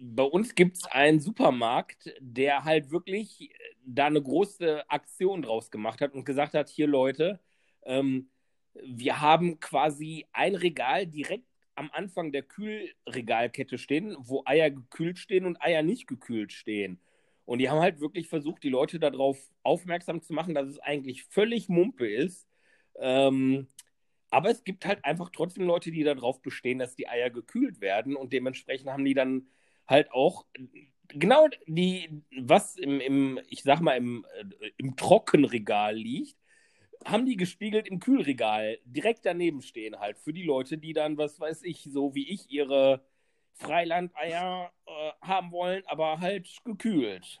[0.00, 3.50] bei uns gibt es einen Supermarkt, der halt wirklich
[3.84, 7.40] da eine große Aktion draus gemacht hat und gesagt hat, hier Leute,
[7.84, 8.30] ähm,
[8.74, 15.46] wir haben quasi ein Regal direkt am Anfang der Kühlregalkette stehen, wo Eier gekühlt stehen
[15.46, 17.00] und Eier nicht gekühlt stehen.
[17.44, 21.24] Und die haben halt wirklich versucht, die Leute darauf aufmerksam zu machen, dass es eigentlich
[21.24, 22.48] völlig Mumpe ist.
[22.96, 23.68] Ähm,
[24.30, 28.16] aber es gibt halt einfach trotzdem Leute, die darauf bestehen, dass die Eier gekühlt werden
[28.16, 29.48] und dementsprechend haben die dann
[29.88, 30.46] halt auch
[31.08, 36.36] genau die, was im, im ich sag mal, im, äh, im Trockenregal liegt,
[37.04, 41.40] haben die gespiegelt im Kühlregal direkt daneben stehen halt für die Leute, die dann, was
[41.40, 43.04] weiß ich, so wie ich ihre
[43.54, 47.40] Freilandeier äh, haben wollen, aber halt gekühlt.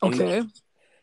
[0.00, 0.40] Okay.
[0.40, 0.52] Und,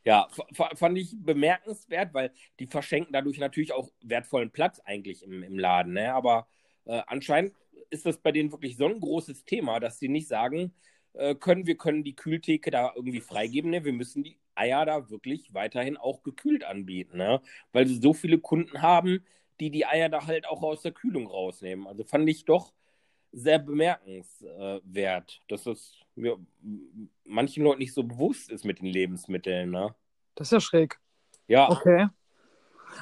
[0.03, 5.59] ja, fand ich bemerkenswert, weil die verschenken dadurch natürlich auch wertvollen Platz eigentlich im, im
[5.59, 6.13] Laden, ne?
[6.13, 6.47] Aber
[6.85, 7.53] äh, anscheinend
[7.89, 10.73] ist das bei denen wirklich so ein großes Thema, dass sie nicht sagen
[11.13, 13.71] äh, können, wir können die Kühltheke da irgendwie freigeben.
[13.71, 13.83] Ne?
[13.83, 17.41] Wir müssen die Eier da wirklich weiterhin auch gekühlt anbieten, ne?
[17.71, 19.25] weil sie so viele Kunden haben,
[19.59, 21.87] die die Eier da halt auch aus der Kühlung rausnehmen.
[21.87, 22.73] Also fand ich doch
[23.31, 26.37] sehr bemerkenswert, dass das mir
[27.23, 29.71] manchen Leuten nicht so bewusst ist mit den Lebensmitteln.
[29.71, 29.95] Ne?
[30.35, 30.99] Das ist ja schräg.
[31.47, 31.69] Ja.
[31.69, 32.07] Okay.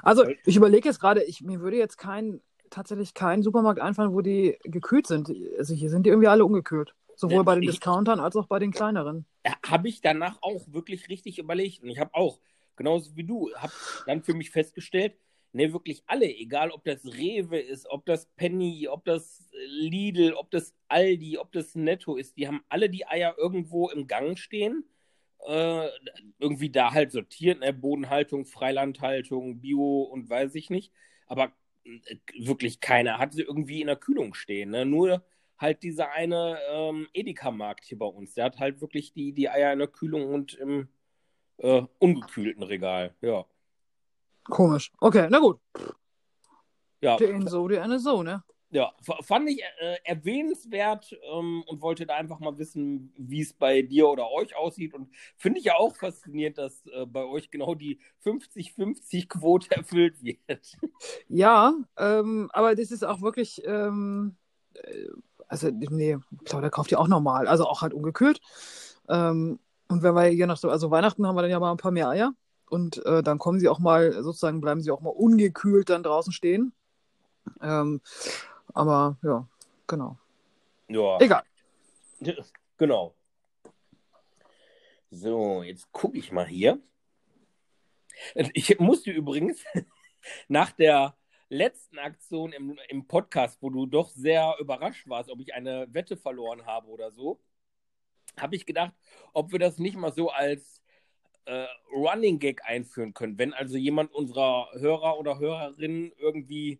[0.04, 4.22] Also ich überlege jetzt gerade, ich, mir würde jetzt kein tatsächlich keinen Supermarkt einfallen, wo
[4.22, 5.32] die gekühlt sind.
[5.58, 6.94] Also hier sind die irgendwie alle ungekühlt.
[7.16, 9.26] Sowohl bei den Discountern als auch bei den kleineren.
[9.66, 11.84] Habe ich danach auch wirklich richtig überlegt.
[11.84, 12.40] Und ich habe auch,
[12.78, 13.74] genauso wie du, habe
[14.06, 15.18] dann für mich festgestellt,
[15.52, 20.50] ne, wirklich alle, egal ob das Rewe ist, ob das Penny, ob das Lidl, ob
[20.52, 24.86] das Aldi, ob das Netto ist, die haben alle die Eier irgendwo im Gang stehen.
[25.48, 25.88] Äh,
[26.38, 30.92] irgendwie da halt sortiert, ne, Bodenhaltung, Freilandhaltung, Bio und weiß ich nicht.
[31.28, 31.52] Aber
[32.38, 34.72] wirklich keiner hat sie irgendwie in der Kühlung stehen.
[34.72, 34.86] Ne?
[34.86, 35.24] Nur
[35.58, 38.34] halt dieser eine ähm, Edeka-Markt hier bei uns.
[38.34, 40.88] Der hat halt wirklich die, die Eier in der Kühlung und im
[41.58, 43.14] äh, ungekühlten Regal.
[43.22, 43.46] Ja.
[44.46, 44.92] Komisch.
[45.00, 45.60] Okay, na gut.
[47.02, 47.18] Ja.
[47.18, 48.44] Eine so, der eine so, ne?
[48.72, 53.82] Ja, fand ich äh, erwähnenswert ähm, und wollte da einfach mal wissen, wie es bei
[53.82, 54.94] dir oder euch aussieht.
[54.94, 60.78] Und finde ich ja auch faszinierend, dass äh, bei euch genau die 50-50-Quote erfüllt wird.
[61.28, 64.36] Ja, ähm, aber das ist auch wirklich, ähm,
[64.74, 65.08] äh,
[65.48, 68.40] also nee, Claudia kauft ja auch normal, also auch halt ungekühlt.
[69.08, 69.58] Ähm,
[69.88, 71.92] und wenn wir je nach so, also Weihnachten haben wir dann ja mal ein paar
[71.92, 72.34] mehr Eier.
[72.70, 76.32] Und äh, dann kommen sie auch mal, sozusagen bleiben sie auch mal ungekühlt dann draußen
[76.32, 76.72] stehen.
[77.62, 78.02] Ähm,
[78.74, 79.48] aber ja,
[79.88, 80.18] genau.
[80.88, 81.18] Ja.
[81.20, 81.44] Egal.
[82.78, 83.14] Genau.
[85.12, 86.82] So, jetzt gucke ich mal hier.
[88.54, 89.62] Ich musste übrigens
[90.48, 91.18] nach der
[91.50, 96.16] letzten Aktion im, im Podcast, wo du doch sehr überrascht warst, ob ich eine Wette
[96.16, 97.42] verloren habe oder so,
[98.40, 98.94] habe ich gedacht,
[99.34, 100.82] ob wir das nicht mal so als
[101.46, 103.38] äh, Running Gag einführen können.
[103.38, 106.80] Wenn also jemand unserer Hörer oder Hörerinnen irgendwie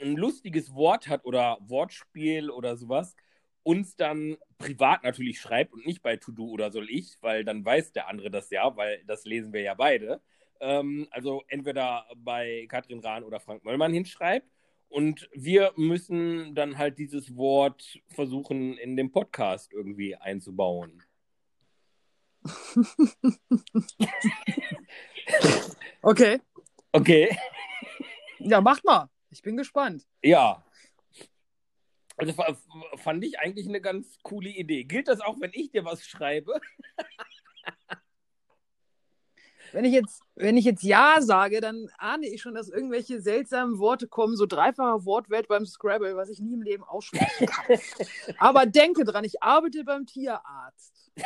[0.00, 3.14] ein lustiges Wort hat oder Wortspiel oder sowas
[3.62, 7.92] uns dann privat natürlich schreibt und nicht bei To-Do oder soll ich, weil dann weiß
[7.92, 10.20] der andere das ja, weil das lesen wir ja beide.
[10.60, 14.46] Ähm, also entweder bei Katrin Rahn oder Frank Möllmann hinschreibt.
[14.88, 21.04] Und wir müssen dann halt dieses Wort versuchen, in dem Podcast irgendwie einzubauen.
[26.02, 26.40] okay.
[26.92, 27.36] Okay.
[28.38, 29.08] Ja, macht mal.
[29.30, 30.06] Ich bin gespannt.
[30.22, 30.64] Ja.
[32.16, 32.34] Also
[32.96, 34.84] fand ich eigentlich eine ganz coole Idee.
[34.84, 36.60] Gilt das auch, wenn ich dir was schreibe?
[39.72, 43.78] Wenn ich jetzt, wenn ich jetzt Ja sage, dann ahne ich schon, dass irgendwelche seltsamen
[43.78, 47.78] Worte kommen, so dreifacher Wortwert beim Scrabble, was ich nie im Leben aussprechen kann.
[48.38, 51.12] Aber denke dran, ich arbeite beim Tierarzt.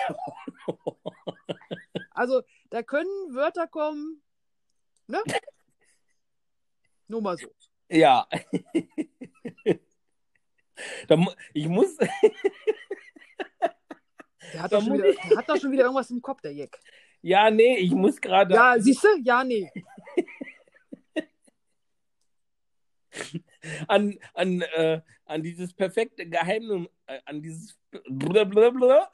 [2.17, 4.23] Also, da können Wörter kommen,
[5.09, 5.21] ne?
[7.09, 7.49] Nur mal so.
[7.89, 8.27] Ja.
[11.53, 11.97] ich muss.
[14.53, 16.79] Der hat, doch schon wieder, der hat doch schon wieder irgendwas im Kopf, der Jeck.
[17.23, 18.55] Ja, nee, ich muss gerade.
[18.55, 19.09] Ja, siehst du?
[19.23, 19.71] Ja, nee.
[23.89, 27.79] an, an, äh, an dieses perfekte Geheimnis, äh, an dieses
[28.09, 29.11] blablabla.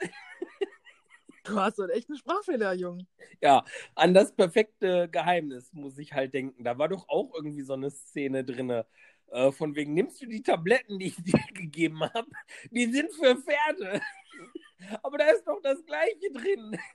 [1.44, 3.06] Du hast doch echt einen Sprachfehler, Junge.
[3.40, 3.64] Ja,
[3.94, 6.64] an das perfekte Geheimnis muss ich halt denken.
[6.64, 8.84] Da war doch auch irgendwie so eine Szene drin.
[9.30, 12.30] Äh, von wegen, nimmst du die Tabletten, die ich dir gegeben habe?
[12.70, 14.00] Die sind für Pferde.
[15.02, 16.78] Aber da ist doch das Gleiche drin.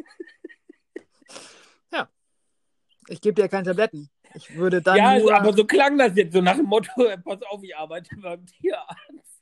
[1.91, 2.07] Ja.
[3.07, 4.09] Ich gebe dir keine Tabletten.
[4.35, 4.97] Ich würde dann.
[4.97, 5.33] Ja, nur...
[5.33, 6.91] aber so klang das jetzt so nach dem Motto:
[7.23, 9.34] Pass auf, ich arbeite beim Tierarzt.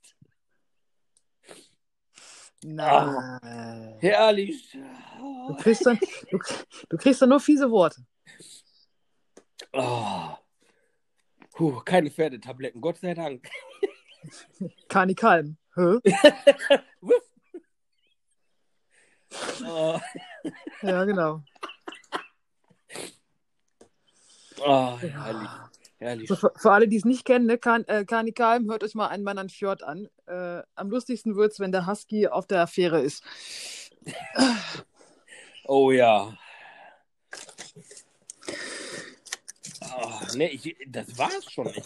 [2.63, 3.97] Nein.
[3.99, 4.77] Herrlich.
[5.47, 5.99] Du kriegst, dann,
[6.31, 6.39] du,
[6.89, 8.03] du, kriegst dann nur fiese Worte.
[9.73, 10.29] Oh.
[11.51, 13.47] Puh, keine Pferdetabletten, Gott sei Dank.
[14.87, 15.57] Kani Kalm.
[15.75, 15.81] Hä?
[19.65, 19.99] oh.
[20.81, 21.43] Ja, genau.
[24.59, 25.49] Oh, herrlich.
[26.03, 26.27] Herrlich.
[26.27, 29.07] So, für, für, alle, die es nicht kennen, ne, kan, äh, Kanikalm, hört euch mal
[29.07, 30.07] einen Mann an Fjord an.
[30.27, 33.23] Äh, am lustigsten wird es, wenn der Husky auf der Affäre ist.
[35.65, 36.37] oh ja.
[39.95, 41.67] Oh, nee, ich, das war's schon.
[41.67, 41.83] Ich,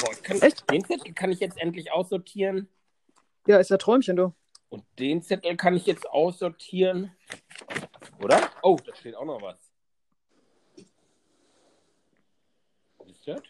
[0.00, 0.70] boah, kann, Echt?
[0.70, 2.68] Den Zettel kann ich jetzt endlich aussortieren.
[3.46, 4.34] Ja, ist ja Träumchen, du.
[4.68, 7.12] Und den Zettel kann ich jetzt aussortieren.
[8.22, 8.50] Oder?
[8.62, 9.69] Oh, da steht auch noch was.
[13.20, 13.42] Ist das?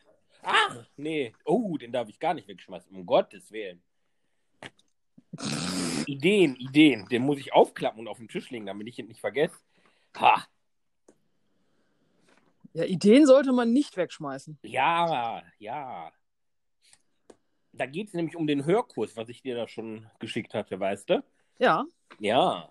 [0.43, 1.35] Ach, nee.
[1.45, 2.95] Oh, den darf ich gar nicht wegschmeißen.
[2.95, 3.83] Um Gottes Willen.
[6.07, 7.07] Ideen, Ideen.
[7.09, 9.57] Den muss ich aufklappen und auf den Tisch legen, damit ich ihn nicht vergesse.
[10.17, 10.47] Ha.
[12.73, 14.59] Ja, Ideen sollte man nicht wegschmeißen.
[14.63, 16.13] Ja, ja.
[17.73, 21.11] Da geht es nämlich um den Hörkurs, was ich dir da schon geschickt hatte, weißt
[21.11, 21.25] du?
[21.59, 21.85] Ja.
[22.19, 22.71] Ja.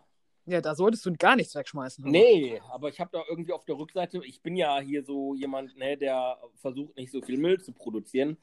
[0.49, 2.03] Ja, da solltest du gar nichts wegschmeißen.
[2.03, 2.11] Aber.
[2.11, 5.77] Nee, aber ich habe da irgendwie auf der Rückseite, ich bin ja hier so jemand,
[5.77, 8.35] ne, der versucht nicht so viel Müll zu produzieren,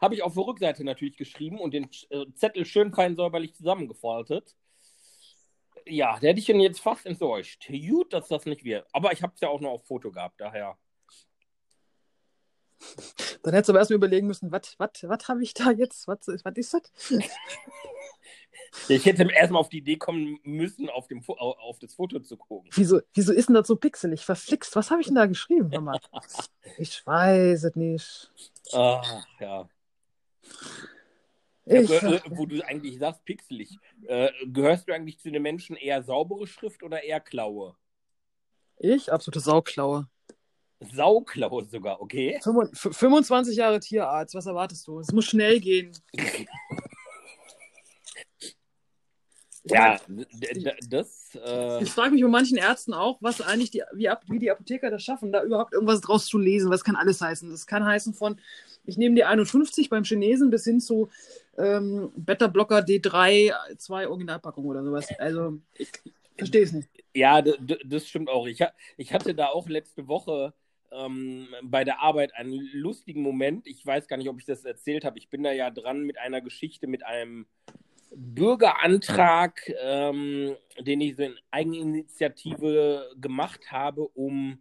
[0.00, 4.54] habe ich auf der Rückseite natürlich geschrieben und den äh, Zettel schön fein säuberlich zusammengefaltet.
[5.84, 7.66] Ja, der hätte ich ihn jetzt fast enttäuscht.
[7.68, 8.86] Gut, dass das nicht wird.
[8.92, 10.78] Aber ich habe es ja auch noch auf Foto gehabt, daher.
[13.42, 16.06] Dann hättest du aber erstmal überlegen müssen, was habe ich da jetzt?
[16.06, 17.10] Was ist das?
[18.88, 22.70] Ich hätte erstmal auf die Idee kommen müssen, auf, dem, auf das Foto zu gucken.
[22.74, 24.24] Wieso, wieso ist denn das so pixelig?
[24.24, 25.70] Verflixt, was habe ich denn da geschrieben?
[26.78, 28.30] ich weiß es nicht.
[28.72, 29.68] Ach, ja.
[31.64, 33.78] Ich, ja, wo du eigentlich sagst, pixelig.
[34.06, 37.76] Äh, gehörst du eigentlich zu den Menschen eher saubere Schrift oder eher Klaue?
[38.78, 39.12] Ich?
[39.12, 40.08] Absolute Sauklaue.
[40.80, 42.38] Sauklaue sogar, okay.
[42.72, 45.00] 25 Jahre Tierarzt, was erwartest du?
[45.00, 45.92] Es muss schnell gehen.
[49.70, 49.98] Ja,
[50.88, 51.30] das.
[51.34, 51.82] Äh...
[51.82, 55.02] Ich frage mich bei manchen Ärzten auch, was eigentlich die, wie, wie die Apotheker das
[55.02, 56.70] schaffen, da überhaupt irgendwas draus zu lesen.
[56.70, 57.50] Was kann alles heißen?
[57.50, 58.38] Das kann heißen von,
[58.84, 61.08] ich nehme die 51 beim Chinesen bis hin zu
[61.58, 65.08] ähm, Beta-Blocker D3, zwei Originalpackungen oder sowas.
[65.18, 65.88] Also, ich
[66.36, 66.88] verstehe es nicht.
[67.14, 68.46] Ja, das stimmt auch.
[68.46, 68.64] Ich,
[68.96, 70.54] ich hatte da auch letzte Woche
[70.92, 73.66] ähm, bei der Arbeit einen lustigen Moment.
[73.66, 75.18] Ich weiß gar nicht, ob ich das erzählt habe.
[75.18, 77.46] Ich bin da ja dran mit einer Geschichte mit einem
[78.14, 84.58] Bürgerantrag, ähm, den ich so in Eigeninitiative gemacht habe, um,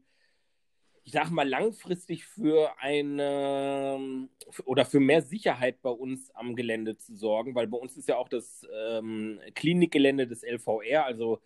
[1.04, 4.28] ich sag mal, langfristig für eine
[4.66, 8.18] oder für mehr Sicherheit bei uns am Gelände zu sorgen, weil bei uns ist ja
[8.18, 11.40] auch das ähm, Klinikgelände des LVR, also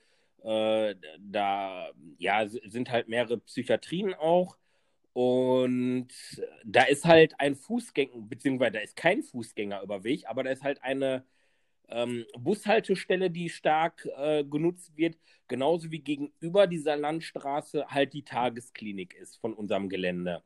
[0.44, 4.58] äh, da ja, sind halt mehrere Psychiatrien auch.
[5.14, 6.08] Und
[6.64, 11.26] da ist halt ein Fußgänger, beziehungsweise da ist kein Fußgängerüberweg, aber da ist halt eine
[11.92, 15.18] ähm, Bushaltestelle, die stark äh, genutzt wird,
[15.48, 20.44] genauso wie gegenüber dieser Landstraße halt die Tagesklinik ist von unserem Gelände.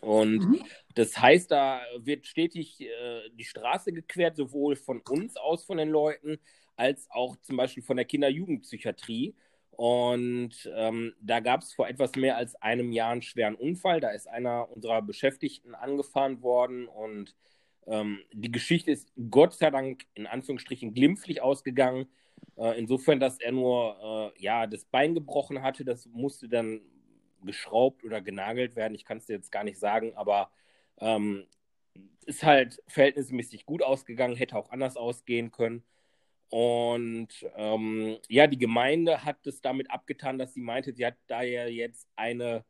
[0.00, 0.62] Und mhm.
[0.94, 5.88] das heißt, da wird stetig äh, die Straße gequert, sowohl von uns aus, von den
[5.88, 6.38] Leuten,
[6.76, 9.34] als auch zum Beispiel von der Kinder-Jugendpsychiatrie.
[9.70, 14.00] Und ähm, da gab es vor etwas mehr als einem Jahr einen schweren Unfall.
[14.00, 17.34] Da ist einer unserer Beschäftigten angefahren worden und
[17.88, 22.06] ähm, die Geschichte ist Gott sei Dank in Anführungsstrichen glimpflich ausgegangen.
[22.56, 25.84] Äh, insofern, dass er nur äh, ja, das Bein gebrochen hatte.
[25.84, 26.80] Das musste dann
[27.42, 28.94] geschraubt oder genagelt werden.
[28.94, 30.50] Ich kann es dir jetzt gar nicht sagen, aber
[30.98, 31.46] ähm,
[32.26, 35.82] ist halt verhältnismäßig gut ausgegangen, hätte auch anders ausgehen können.
[36.50, 41.42] Und ähm, ja, die Gemeinde hat es damit abgetan, dass sie meinte, sie hat da
[41.42, 42.64] ja jetzt eine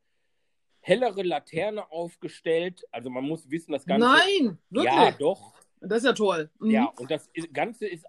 [0.81, 2.85] hellere Laterne aufgestellt.
[2.91, 4.07] Also man muss wissen, das Ganze.
[4.07, 4.95] Nein, wirklich?
[4.95, 5.55] Ja, doch.
[5.81, 6.51] Das ist ja toll.
[6.59, 6.71] Mhm.
[6.71, 8.05] Ja, und das Ganze ist,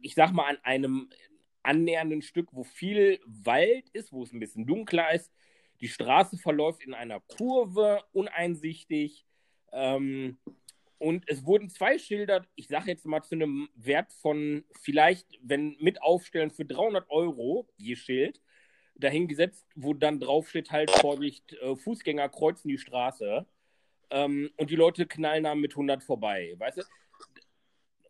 [0.00, 1.10] ich sag mal, an einem
[1.62, 5.32] annähernden Stück, wo viel Wald ist, wo es ein bisschen dunkler ist.
[5.80, 9.26] Die Straße verläuft in einer Kurve, uneinsichtig.
[9.72, 10.38] Ähm,
[10.98, 15.76] und es wurden zwei Schilder, ich sage jetzt mal zu einem Wert von vielleicht, wenn
[15.80, 18.40] mit Aufstellen für 300 Euro je Schild,
[19.02, 23.46] dahingesetzt, wo dann draufsteht halt Vorsicht, äh, Fußgänger kreuzen die Straße.
[24.10, 26.54] Ähm, und die Leute knallen da mit 100 vorbei.
[26.58, 26.82] Weißt du?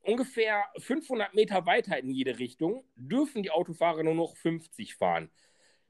[0.03, 5.31] Ungefähr 500 Meter weiter in jede Richtung dürfen die Autofahrer nur noch 50 fahren.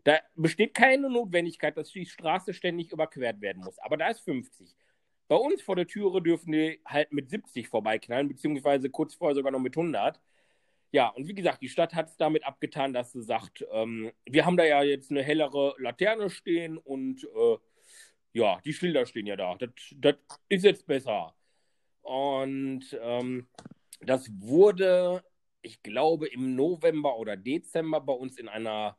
[0.04, 3.78] Da besteht keine Notwendigkeit, dass die Straße ständig überquert werden muss.
[3.78, 4.74] Aber da ist 50.
[5.28, 9.52] Bei uns vor der Türe dürfen die halt mit 70 vorbeiknallen, beziehungsweise kurz vorher sogar
[9.52, 10.20] noch mit 100.
[10.92, 14.44] Ja, und wie gesagt, die Stadt hat es damit abgetan, dass sie sagt, ähm, wir
[14.44, 17.56] haben da ja jetzt eine hellere Laterne stehen und äh,
[18.34, 19.56] ja, die Schilder stehen ja da.
[19.56, 20.16] Das,
[20.50, 21.34] ist jetzt besser.
[22.02, 23.48] Und ähm,
[24.00, 25.24] das wurde,
[25.62, 28.98] ich glaube, im November oder Dezember bei uns in einer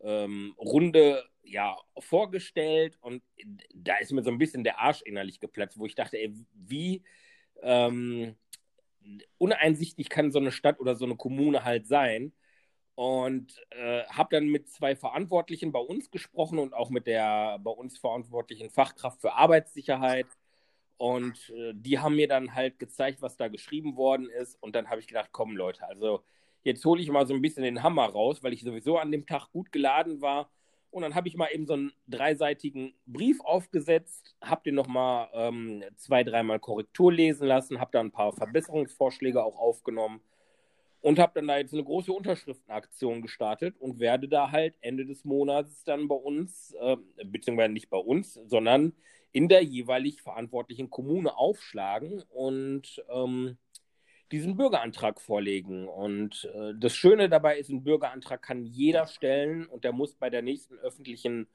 [0.00, 3.22] ähm, Runde ja, vorgestellt und
[3.74, 7.02] da ist mir so ein bisschen der Arsch innerlich geplatzt, wo ich dachte, ey, wie
[7.62, 8.36] ähm,
[9.38, 12.32] uneinsichtig kann so eine Stadt oder so eine Kommune halt sein.
[12.94, 17.70] Und äh, habe dann mit zwei Verantwortlichen bei uns gesprochen und auch mit der bei
[17.70, 20.26] uns verantwortlichen Fachkraft für Arbeitssicherheit.
[20.98, 24.56] Und äh, die haben mir dann halt gezeigt, was da geschrieben worden ist.
[24.62, 26.22] Und dann habe ich gedacht, komm Leute, also
[26.64, 29.26] jetzt hole ich mal so ein bisschen den Hammer raus, weil ich sowieso an dem
[29.26, 30.50] Tag gut geladen war.
[30.92, 35.82] Und dann habe ich mal eben so einen dreiseitigen Brief aufgesetzt, habe den nochmal ähm,
[35.96, 40.20] zwei, dreimal Korrektur lesen lassen, habe da ein paar Verbesserungsvorschläge auch aufgenommen
[41.00, 45.24] und habe dann da jetzt eine große Unterschriftenaktion gestartet und werde da halt Ende des
[45.24, 48.92] Monats dann bei uns, äh, beziehungsweise nicht bei uns, sondern
[49.32, 53.56] in der jeweilig verantwortlichen Kommune aufschlagen und ähm,
[54.32, 55.86] diesen Bürgerantrag vorlegen.
[55.86, 60.30] Und äh, das Schöne dabei ist, ein Bürgerantrag kann jeder stellen und der muss bei
[60.30, 61.46] der nächsten öffentlichen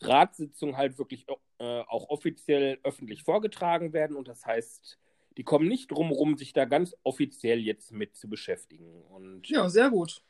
[0.00, 1.26] Ratssitzung halt wirklich
[1.58, 4.16] äh, auch offiziell öffentlich vorgetragen werden.
[4.16, 4.98] Und das heißt,
[5.36, 9.02] die kommen nicht drum rum, sich da ganz offiziell jetzt mit zu beschäftigen.
[9.02, 10.22] Und, ja, sehr gut.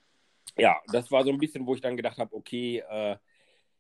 [0.57, 3.16] Ja, das war so ein bisschen, wo ich dann gedacht habe, okay, äh,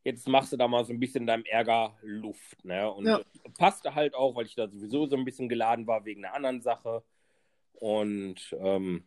[0.04, 2.64] jetzt machst du da mal so ein bisschen deinem Ärger Luft.
[2.64, 2.90] Ne?
[2.90, 3.20] Und ja.
[3.58, 6.62] passte halt auch, weil ich da sowieso so ein bisschen geladen war wegen einer anderen
[6.62, 7.02] Sache.
[7.80, 9.04] Und ähm,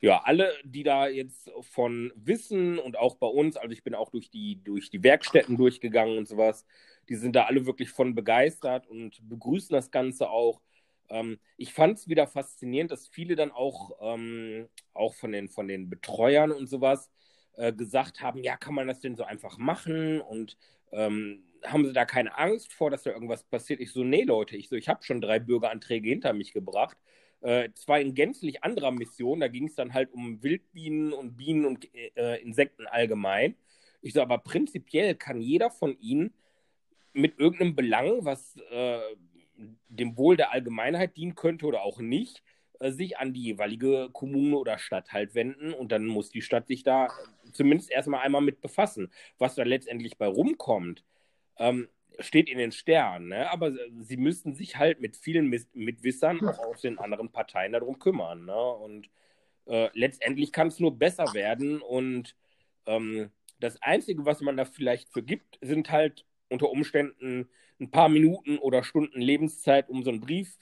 [0.00, 4.10] ja, alle, die da jetzt von wissen und auch bei uns, also ich bin auch
[4.10, 6.66] durch die, durch die Werkstätten durchgegangen und sowas,
[7.08, 10.60] die sind da alle wirklich von begeistert und begrüßen das Ganze auch.
[11.08, 15.68] Ähm, ich fand es wieder faszinierend, dass viele dann auch, ähm, auch von den, von
[15.68, 17.10] den Betreuern und sowas
[17.56, 20.56] äh, gesagt haben, ja, kann man das denn so einfach machen und
[20.92, 23.80] ähm, haben sie da keine Angst vor, dass da irgendwas passiert?
[23.80, 26.96] Ich so, nee, Leute, ich so, ich habe schon drei Bürgeranträge hinter mich gebracht
[27.40, 31.64] äh, zwar in gänzlich anderer Mission, da ging es dann halt um Wildbienen und Bienen
[31.64, 33.56] und äh, Insekten allgemein.
[34.02, 36.34] Ich sage aber prinzipiell kann jeder von ihnen
[37.12, 39.00] mit irgendeinem Belang, was äh,
[39.88, 42.42] dem Wohl der Allgemeinheit dienen könnte oder auch nicht,
[42.78, 46.66] äh, sich an die jeweilige Kommune oder Stadt halt wenden und dann muss die Stadt
[46.66, 47.08] sich da
[47.52, 49.10] zumindest erstmal einmal mit befassen.
[49.38, 51.04] Was da letztendlich bei rumkommt,
[51.58, 51.88] ähm,
[52.20, 53.50] steht in den Sternen, ne?
[53.50, 58.44] aber sie müssten sich halt mit vielen Mitwissern auch aus den anderen Parteien darum kümmern.
[58.44, 58.56] Ne?
[58.56, 59.10] Und
[59.66, 61.80] äh, letztendlich kann es nur besser werden.
[61.80, 62.36] Und
[62.86, 67.48] ähm, das Einzige, was man da vielleicht für gibt, sind halt unter Umständen
[67.80, 70.58] ein paar Minuten oder Stunden Lebenszeit, um so einen Brief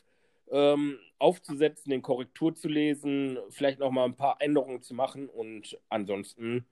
[0.51, 5.79] ähm, aufzusetzen, den Korrektur zu lesen, vielleicht noch mal ein paar Änderungen zu machen und
[5.89, 6.65] ansonsten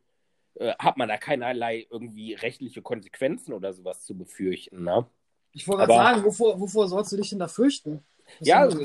[0.59, 4.85] äh, hat man da keinerlei irgendwie rechtliche Konsequenzen oder sowas zu befürchten.
[4.85, 5.07] Ne?
[5.53, 8.05] Ich wollte gerade sagen, wovor, wovor sollst du dich denn da fürchten?
[8.41, 8.81] ja, also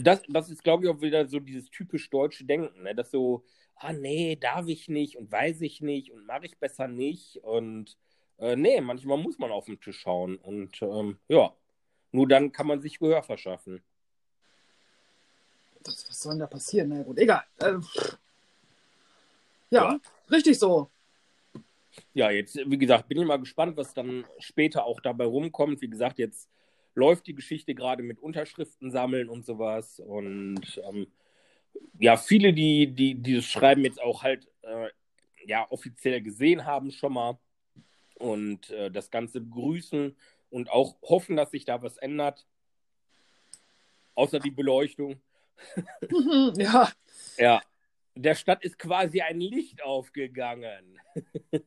[0.00, 2.94] das, das ist, glaube ich, auch wieder so dieses typisch deutsche Denken, ne?
[2.94, 3.44] dass so,
[3.76, 7.96] ah nee, darf ich nicht und weiß ich nicht und mache ich besser nicht und
[8.38, 11.52] äh, nee, manchmal muss man auf den Tisch schauen und ähm, ja,
[12.12, 13.82] nur dann kann man sich Gehör verschaffen.
[15.82, 16.90] Das, was soll denn da passieren?
[16.90, 17.42] Na gut, egal.
[17.58, 17.78] Äh,
[19.70, 20.00] ja, ja,
[20.32, 20.90] richtig so.
[22.14, 25.80] Ja, jetzt, wie gesagt, bin ich mal gespannt, was dann später auch dabei rumkommt.
[25.82, 26.48] Wie gesagt, jetzt
[26.94, 30.00] läuft die Geschichte gerade mit Unterschriften sammeln und sowas.
[30.00, 31.06] Und ähm,
[31.98, 34.88] ja, viele, die, die dieses Schreiben jetzt auch halt äh,
[35.46, 37.38] ja, offiziell gesehen haben schon mal
[38.18, 40.16] und äh, das Ganze begrüßen
[40.50, 42.46] und auch hoffen, dass sich da was ändert.
[44.14, 45.20] Außer die Beleuchtung.
[46.56, 46.90] ja.
[47.38, 47.62] Ja.
[48.14, 51.00] Der Stadt ist quasi ein Licht aufgegangen.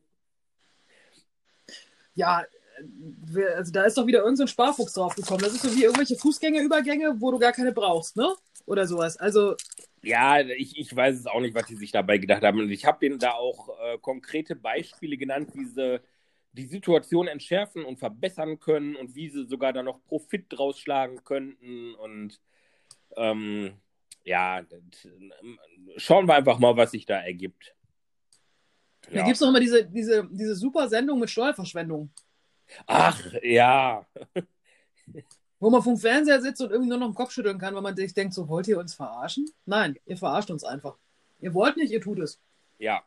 [2.14, 2.44] ja,
[3.56, 5.42] also da ist doch wieder irgendein so Sparfuchs draufgekommen.
[5.42, 8.34] Das ist so wie irgendwelche Fußgängerübergänge, wo du gar keine brauchst, ne?
[8.66, 9.16] Oder sowas.
[9.16, 9.56] Also.
[10.02, 12.60] Ja, ich, ich weiß es auch nicht, was die sich dabei gedacht haben.
[12.60, 16.00] Und ich habe denen da auch äh, konkrete Beispiele genannt, wie sie
[16.52, 21.24] die Situation entschärfen und verbessern können und wie sie sogar da noch Profit draus schlagen
[21.24, 21.94] könnten.
[21.94, 22.40] Und
[23.16, 23.74] ähm,
[24.26, 25.08] ja, das,
[25.96, 27.74] schauen wir einfach mal, was sich da ergibt.
[29.08, 29.18] Ja.
[29.18, 32.10] Da gibt es doch immer diese, diese, diese super Sendung mit Steuerverschwendung.
[32.86, 34.04] Ach, ja.
[35.60, 37.96] Wo man vom Fernseher sitzt und irgendwie nur noch den Kopf schütteln kann, weil man
[37.96, 39.48] sich denkt, so wollt ihr uns verarschen?
[39.64, 40.98] Nein, ihr verarscht uns einfach.
[41.38, 42.40] Ihr wollt nicht, ihr tut es.
[42.78, 43.04] Ja.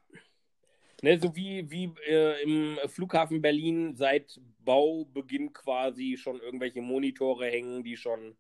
[1.02, 7.84] Ne, so wie, wie äh, im Flughafen Berlin seit Baubeginn quasi schon irgendwelche Monitore hängen,
[7.84, 8.38] die schon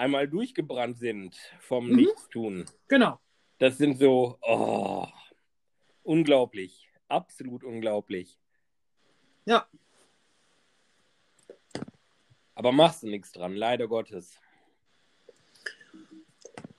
[0.00, 1.96] einmal durchgebrannt sind vom mhm.
[1.96, 2.64] Nichtstun.
[2.88, 3.20] Genau.
[3.58, 5.06] Das sind so, oh,
[6.02, 6.88] unglaublich.
[7.08, 8.38] Absolut unglaublich.
[9.44, 9.66] Ja.
[12.54, 14.40] Aber machst du nichts dran, leider Gottes.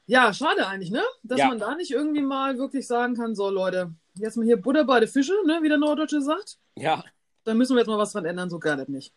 [0.08, 1.04] Ja, schade eigentlich, ne?
[1.24, 1.48] Dass ja.
[1.48, 5.00] man da nicht irgendwie mal wirklich sagen kann, so Leute, jetzt mal hier Butter bei
[5.00, 5.60] den Fische, ne?
[5.62, 6.58] wie der Norddeutsche sagt.
[6.76, 7.04] Ja.
[7.44, 9.14] Da müssen wir jetzt mal was dran ändern, so gar nicht.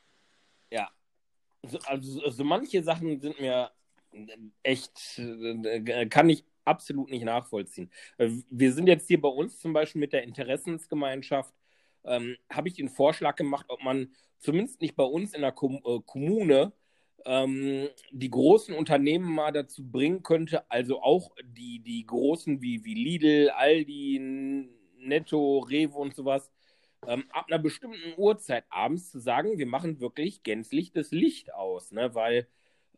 [0.71, 0.91] Ja.
[1.63, 3.71] So, also so manche Sachen sind mir
[4.63, 7.91] echt, äh, kann ich absolut nicht nachvollziehen.
[8.19, 11.55] Wir sind jetzt hier bei uns zum Beispiel mit der Interessensgemeinschaft
[12.05, 15.81] ähm, habe ich den Vorschlag gemacht, ob man zumindest nicht bei uns in der Kom
[15.85, 16.73] äh, Kommune
[17.25, 22.95] ähm, die großen Unternehmen mal dazu bringen könnte, also auch die, die großen wie, wie
[22.95, 26.51] Lidl, Aldi, Netto, Rewe und sowas,
[27.07, 31.93] ähm, ab einer bestimmten Uhrzeit abends zu sagen, wir machen wirklich gänzlich das Licht aus,
[31.93, 32.15] ne?
[32.15, 32.47] weil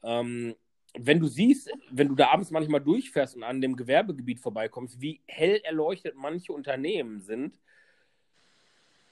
[0.03, 0.55] ähm,
[0.99, 5.21] wenn du siehst, wenn du da abends manchmal durchfährst und an dem Gewerbegebiet vorbeikommst, wie
[5.27, 7.59] hell erleuchtet manche Unternehmen sind,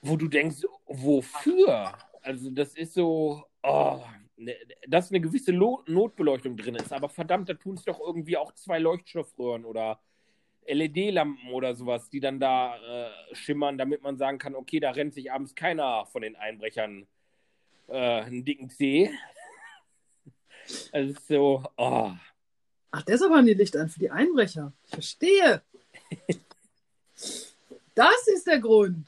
[0.01, 1.93] wo du denkst, wofür?
[2.21, 4.01] Also das ist so, oh,
[4.37, 4.55] ne,
[4.87, 8.53] dass eine gewisse Lo Notbeleuchtung drin ist, aber verdammt, da tun es doch irgendwie auch
[8.53, 9.99] zwei Leuchtstoffröhren oder
[10.67, 15.13] LED-Lampen oder sowas, die dann da äh, schimmern, damit man sagen kann, okay, da rennt
[15.13, 17.05] sich abends keiner von den Einbrechern
[17.87, 19.11] äh, einen dicken Zeh.
[20.91, 22.11] Also so, oh.
[22.91, 24.73] Ach, deshalb haben die Licht an für die Einbrecher.
[24.85, 25.61] Ich verstehe.
[27.95, 29.07] das ist der Grund.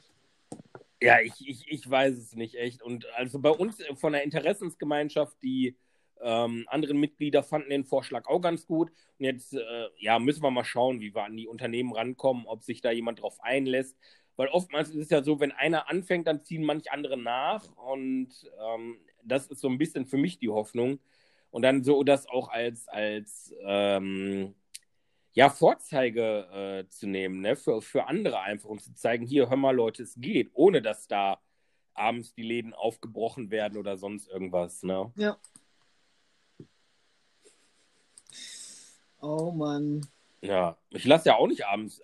[1.00, 2.82] Ja, ich, ich, ich weiß es nicht echt.
[2.82, 5.76] Und also bei uns von der Interessensgemeinschaft, die
[6.20, 8.90] ähm, anderen Mitglieder fanden den Vorschlag auch ganz gut.
[9.18, 12.64] Und jetzt äh, ja, müssen wir mal schauen, wie wir an die Unternehmen rankommen, ob
[12.64, 13.96] sich da jemand drauf einlässt.
[14.36, 17.64] Weil oftmals ist es ja so, wenn einer anfängt, dann ziehen manche andere nach.
[17.76, 18.28] Und
[18.60, 21.00] ähm, das ist so ein bisschen für mich die Hoffnung.
[21.50, 24.54] Und dann so das auch als, als ähm,
[25.32, 27.56] ja, Vorzeige äh, zu nehmen, ne?
[27.56, 31.06] für, für andere einfach und zu zeigen, hier, hör mal, Leute, es geht, ohne dass
[31.06, 31.40] da
[31.94, 34.82] abends die Läden aufgebrochen werden oder sonst irgendwas.
[34.82, 35.12] Ne?
[35.16, 35.36] Ja.
[39.20, 40.06] Oh Mann.
[40.40, 42.00] Ja, ich lasse ja auch nicht abends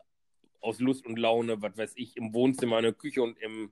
[0.61, 3.71] aus Lust und Laune, was weiß ich, im Wohnzimmer, in der Küche und im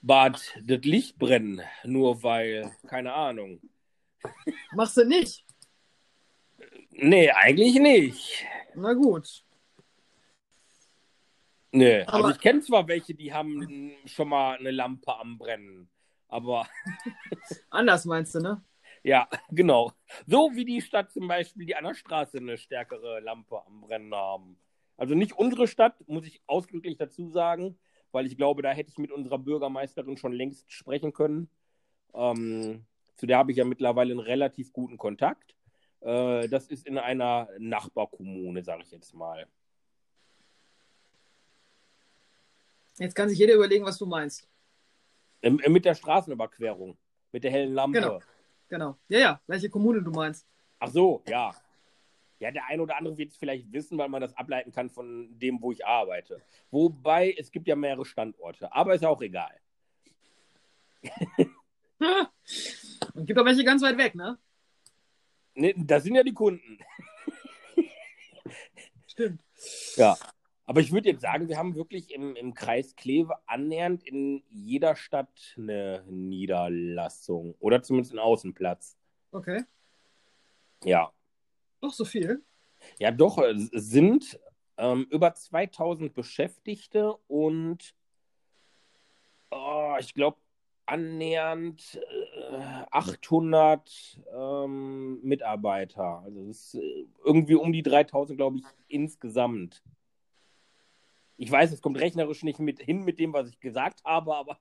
[0.00, 3.60] Bad das Licht brennen, nur weil, keine Ahnung.
[4.72, 5.44] Machst du nicht?
[6.90, 8.44] Nee, eigentlich nicht.
[8.74, 9.44] Na gut.
[11.70, 15.88] Nee, aber also ich kenne zwar welche, die haben schon mal eine Lampe am Brennen,
[16.28, 16.66] aber.
[17.70, 18.64] Anders meinst du, ne?
[19.02, 19.92] Ja, genau.
[20.26, 24.14] So wie die Stadt zum Beispiel, die an der Straße eine stärkere Lampe am Brennen
[24.14, 24.58] haben.
[24.96, 27.78] Also nicht unsere Stadt, muss ich ausdrücklich dazu sagen,
[28.10, 31.48] weil ich glaube, da hätte ich mit unserer Bürgermeisterin schon längst sprechen können.
[32.14, 32.84] Ähm,
[33.18, 35.54] zu der habe ich ja mittlerweile einen relativ guten Kontakt.
[36.00, 39.46] Äh, das ist in einer Nachbarkommune, sage ich jetzt mal.
[42.98, 44.48] Jetzt kann sich jeder überlegen, was du meinst.
[45.42, 46.96] Ähm, mit der Straßenüberquerung,
[47.32, 48.00] mit der hellen Lampe.
[48.00, 48.20] Genau,
[48.68, 48.96] genau.
[49.08, 50.46] Ja, ja, welche Kommune du meinst.
[50.78, 51.54] Ach so, ja.
[52.40, 55.36] Ja, der eine oder andere wird es vielleicht wissen, weil man das ableiten kann von
[55.40, 56.40] dem, wo ich arbeite.
[56.70, 59.60] Wobei, es gibt ja mehrere Standorte, aber ist auch egal.
[63.18, 64.38] Und gibt auch welche ganz weit weg, ne?
[65.54, 66.78] Ne, das sind ja die Kunden.
[69.08, 69.42] Stimmt.
[69.96, 70.16] Ja.
[70.66, 74.94] Aber ich würde jetzt sagen, wir haben wirklich im, im Kreis Kleve annähernd in jeder
[74.94, 77.56] Stadt eine Niederlassung.
[77.58, 78.96] Oder zumindest einen Außenplatz.
[79.32, 79.64] Okay.
[80.84, 81.10] Ja.
[81.80, 82.44] Doch so viel?
[83.00, 84.38] Ja, doch, es sind
[84.76, 87.96] ähm, über 2000 Beschäftigte und
[89.50, 90.38] oh, ich glaube
[90.88, 92.00] annähernd
[92.50, 96.22] äh, 800 ähm, Mitarbeiter.
[96.24, 99.82] Also es ist äh, irgendwie um die 3000, glaube ich, insgesamt.
[101.36, 104.58] Ich weiß, es kommt rechnerisch nicht mit hin mit dem, was ich gesagt habe, aber.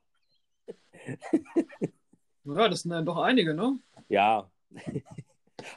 [2.44, 3.80] ja, das sind dann doch einige, ne?
[4.10, 4.52] Ja.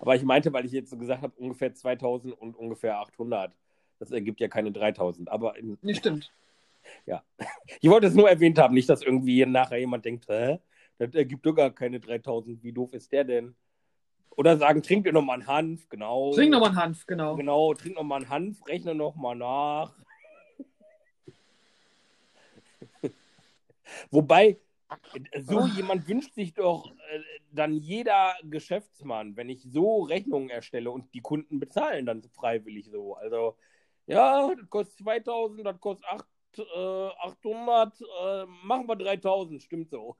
[0.00, 3.56] aber ich meinte, weil ich jetzt so gesagt habe, ungefähr 2000 und ungefähr 800.
[3.98, 5.30] Das ergibt ja keine 3000.
[5.30, 5.54] Aber.
[5.80, 6.32] Nee, stimmt.
[7.06, 7.22] Ja.
[7.80, 10.58] Ich wollte es nur erwähnt haben, nicht, dass irgendwie nachher jemand denkt, hä?
[10.98, 12.62] Das ergibt doch gar keine 3000.
[12.62, 13.54] Wie doof ist der denn?
[14.36, 16.32] Oder sagen, trink dir nochmal einen Hanf, genau.
[16.32, 17.36] Trink nochmal einen Hanf, genau.
[17.36, 19.94] Genau, trink nochmal einen Hanf, rechne nochmal nach.
[24.10, 24.58] Wobei,
[25.40, 27.20] so jemand wünscht sich doch äh,
[27.52, 33.14] dann jeder Geschäftsmann, wenn ich so Rechnungen erstelle und die Kunden bezahlen dann freiwillig so.
[33.14, 33.56] Also,
[34.06, 36.24] ja, das kostet 2000, das kostet 8, äh,
[36.58, 40.16] 800, äh, machen wir 3000, stimmt so.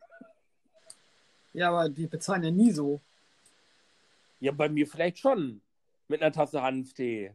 [1.53, 3.01] Ja, aber die bezahlen ja nie so.
[4.39, 5.61] Ja, bei mir vielleicht schon.
[6.09, 7.35] Mit einer Tasse Hanftee.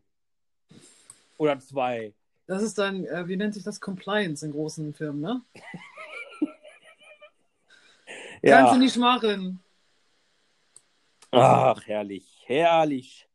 [1.37, 2.13] Oder zwei.
[2.47, 5.41] Das ist dann, äh, wie nennt sich das, Compliance in großen Firmen, ne?
[8.41, 8.57] ja.
[8.57, 9.59] Kannst du nicht machen.
[11.31, 13.27] Ach, herrlich, herrlich.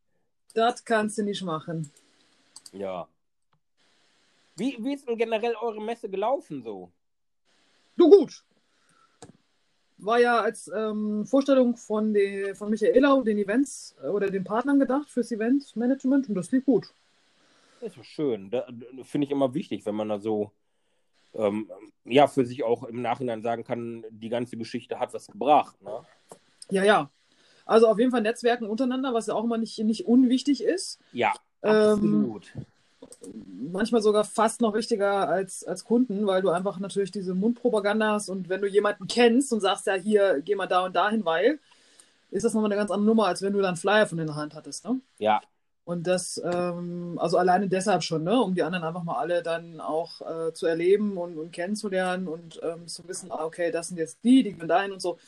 [0.54, 1.90] Das kannst du nicht machen.
[2.72, 3.08] Ja.
[4.60, 6.92] Wie, wie ist denn generell eure Messe gelaufen so?
[7.96, 8.44] Du gut.
[9.96, 14.44] War ja als ähm, Vorstellung von, die, von Michaela und den Events äh, oder den
[14.44, 16.92] Partnern gedacht fürs Eventmanagement und das lief gut.
[17.80, 18.50] Das ist schön.
[18.50, 18.66] Da,
[19.02, 20.50] Finde ich immer wichtig, wenn man da so
[21.32, 21.70] ähm,
[22.04, 25.80] ja für sich auch im Nachhinein sagen kann, die ganze Geschichte hat was gebracht.
[25.80, 26.04] Ne?
[26.70, 27.10] Ja, ja.
[27.64, 31.00] Also auf jeden Fall Netzwerken untereinander, was ja auch immer nicht, nicht unwichtig ist.
[31.12, 31.32] Ja,
[31.62, 32.52] ähm, absolut.
[32.54, 32.66] Ähm,
[33.70, 38.28] manchmal sogar fast noch wichtiger als, als Kunden, weil du einfach natürlich diese Mundpropaganda hast
[38.28, 41.58] und wenn du jemanden kennst und sagst, ja, hier, geh mal da und dahin, weil,
[42.30, 44.36] ist das nochmal eine ganz andere Nummer, als wenn du dann Flyer von in der
[44.36, 45.00] Hand hattest, ne?
[45.18, 45.40] Ja,
[45.90, 48.40] und das, ähm, also alleine deshalb schon, ne?
[48.40, 52.60] um die anderen einfach mal alle dann auch äh, zu erleben und, und kennenzulernen und
[52.62, 55.18] ähm, zu wissen, ah, okay, das sind jetzt die, die gehen dahin und so.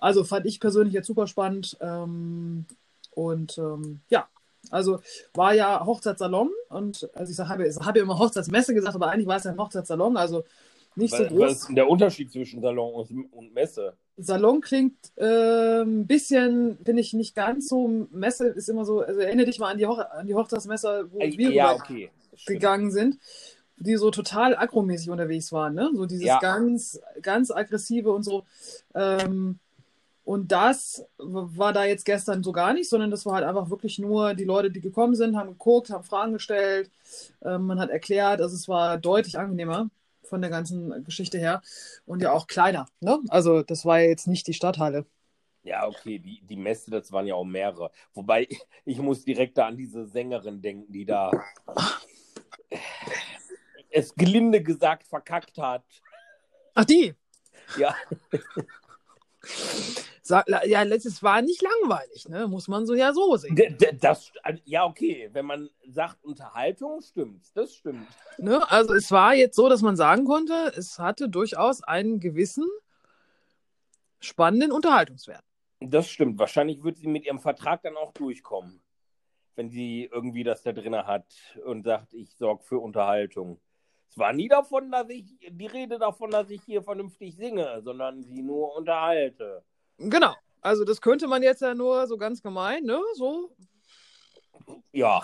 [0.00, 1.76] Also fand ich persönlich jetzt super spannend.
[1.80, 2.66] Ähm,
[3.12, 4.26] und ähm, ja,
[4.70, 5.00] also
[5.34, 9.26] war ja Hochzeitssalon und also ich sag, habe, habe ja immer Hochzeitsmesse gesagt, aber eigentlich
[9.26, 10.44] war es ja ein Hochzeitssalon, also
[10.98, 11.40] nicht so groß.
[11.40, 13.94] Was ist denn der Unterschied zwischen Salon und Messe?
[14.16, 18.06] Salon klingt äh, ein bisschen, finde ich, nicht ganz so.
[18.10, 21.20] Messe ist immer so, also erinnere dich mal an die, Hoch an die Hochzeitsmesse, wo
[21.20, 22.10] äh, wir ja, okay.
[22.46, 23.18] gegangen sind,
[23.76, 25.90] die so total agromäßig unterwegs waren, ne?
[25.94, 26.40] So dieses ja.
[26.40, 28.44] ganz, ganz aggressive und so.
[28.94, 29.60] Ähm,
[30.28, 33.98] und das war da jetzt gestern so gar nicht, sondern das war halt einfach wirklich
[33.98, 36.90] nur die Leute, die gekommen sind, haben geguckt, haben Fragen gestellt,
[37.42, 39.88] ähm, man hat erklärt, also es war deutlich angenehmer
[40.22, 41.62] von der ganzen Geschichte her
[42.04, 42.90] und ja auch kleiner.
[43.00, 43.18] Ne?
[43.28, 45.06] Also das war ja jetzt nicht die Stadthalle.
[45.62, 47.90] Ja, okay, die, die Messe, das waren ja auch mehrere.
[48.12, 48.48] Wobei,
[48.84, 51.30] ich muss direkt da an diese Sängerin denken, die da
[53.88, 55.84] es gelinde gesagt verkackt hat.
[56.74, 57.14] Ach, die?
[57.78, 57.94] Ja.
[60.28, 62.46] ja, letztes war nicht langweilig, ne?
[62.48, 63.76] Muss man so ja so sehen.
[64.00, 64.32] Das,
[64.64, 68.06] ja, okay, wenn man sagt Unterhaltung, stimmt, das stimmt.
[68.38, 68.60] Ne?
[68.70, 72.66] Also es war jetzt so, dass man sagen konnte, es hatte durchaus einen gewissen
[74.20, 75.44] spannenden Unterhaltungswert.
[75.80, 76.38] Das stimmt.
[76.38, 78.82] Wahrscheinlich wird sie mit ihrem Vertrag dann auch durchkommen,
[79.54, 81.26] wenn sie irgendwie das da drin hat
[81.64, 83.60] und sagt, ich sorge für Unterhaltung.
[84.10, 88.22] Es war nie davon, dass ich die Rede davon, dass ich hier vernünftig singe, sondern
[88.22, 89.62] sie nur unterhalte.
[89.98, 90.34] Genau.
[90.60, 93.00] Also das könnte man jetzt ja nur so ganz gemein, ne?
[93.14, 93.50] So.
[94.92, 95.22] Ja.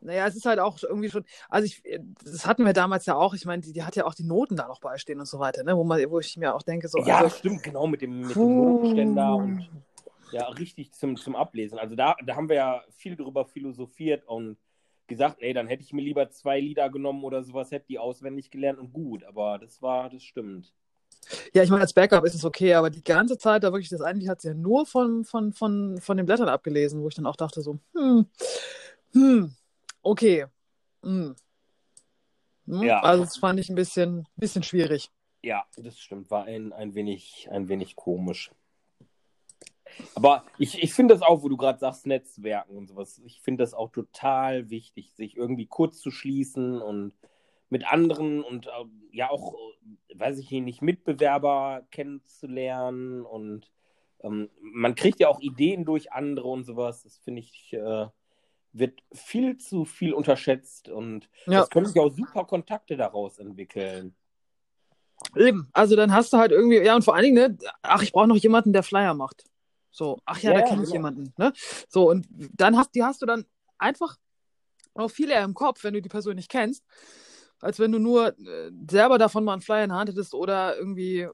[0.00, 1.82] Naja, es ist halt auch irgendwie schon, also ich,
[2.24, 4.56] das hatten wir damals ja auch, ich meine, die, die hat ja auch die Noten
[4.56, 5.76] da noch beistehen und so weiter, ne?
[5.76, 6.98] Wo, man, wo ich mir auch denke, so.
[7.04, 9.68] Ja, also, stimmt, genau, mit dem, mit dem Notenständer und
[10.32, 11.78] ja, richtig zum, zum Ablesen.
[11.78, 14.56] Also da, da haben wir ja viel drüber philosophiert und
[15.06, 18.50] gesagt, ey, dann hätte ich mir lieber zwei Lieder genommen oder sowas, hätte die auswendig
[18.50, 20.72] gelernt und gut, aber das war, das stimmt.
[21.54, 24.00] Ja, ich meine, als Backup ist es okay, aber die ganze Zeit, da wirklich, das
[24.00, 27.26] eigentlich hat sie ja nur von, von, von, von den Blättern abgelesen, wo ich dann
[27.26, 28.26] auch dachte so, hm,
[29.12, 29.54] hm,
[30.02, 30.46] okay.
[31.02, 31.34] Hm.
[32.66, 33.00] Hm, Ja.
[33.00, 35.10] Also das fand ich ein bisschen, bisschen schwierig.
[35.42, 38.52] Ja, das stimmt, war ein, ein, wenig, ein wenig komisch.
[40.14, 43.62] Aber ich, ich finde das auch, wo du gerade sagst, Netzwerken und sowas, ich finde
[43.62, 47.12] das auch total wichtig, sich irgendwie kurz zu schließen und
[47.72, 48.70] mit anderen und äh,
[49.12, 49.54] ja auch,
[50.08, 53.72] äh, weiß ich nicht, Mitbewerber kennenzulernen und
[54.20, 57.02] ähm, man kriegt ja auch Ideen durch andere und sowas.
[57.02, 58.06] Das finde ich, äh,
[58.74, 61.62] wird viel zu viel unterschätzt und Ja.
[61.62, 64.14] es können sich auch super Kontakte daraus entwickeln.
[65.34, 65.70] Eben.
[65.72, 68.28] Also dann hast du halt irgendwie, ja, und vor allen Dingen, ne, ach, ich brauche
[68.28, 69.44] noch jemanden, der Flyer macht.
[69.90, 70.96] So, ach ja, Ja, da ja, kenne ich genau.
[70.96, 71.32] jemanden.
[71.38, 71.54] Ne?
[71.88, 73.46] So, und dann hast, die hast du dann
[73.78, 74.18] einfach
[74.92, 76.84] auch viel eher im Kopf, wenn du die Person nicht kennst,
[77.62, 80.76] als wenn du nur äh, selber davon mal einen Flyer in der Hand hättest oder
[80.78, 81.28] irgendwie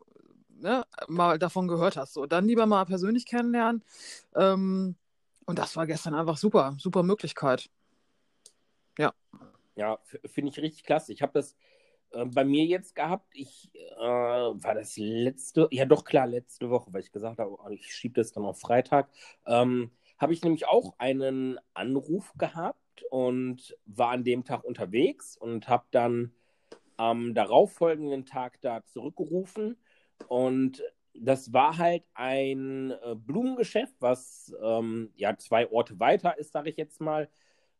[0.50, 2.14] ne, mal davon gehört hast.
[2.14, 3.84] So, dann lieber mal persönlich kennenlernen.
[4.36, 4.96] Ähm,
[5.46, 7.70] und das war gestern einfach super, super Möglichkeit.
[9.76, 11.12] Ja, f- finde ich richtig klasse.
[11.12, 11.56] Ich habe das
[12.12, 13.28] äh, bei mir jetzt gehabt.
[13.34, 17.68] Ich äh, war das letzte, ja doch klar, letzte Woche, weil ich gesagt habe, oh,
[17.70, 19.10] ich schiebe das dann auf Freitag.
[19.46, 25.68] Ähm, habe ich nämlich auch einen Anruf gehabt und war an dem Tag unterwegs und
[25.68, 26.32] habe dann
[26.96, 29.76] am darauffolgenden Tag da zurückgerufen.
[30.26, 30.82] Und
[31.14, 36.76] das war halt ein äh, Blumengeschäft, was ähm, ja zwei Orte weiter ist, sage ich
[36.76, 37.28] jetzt mal.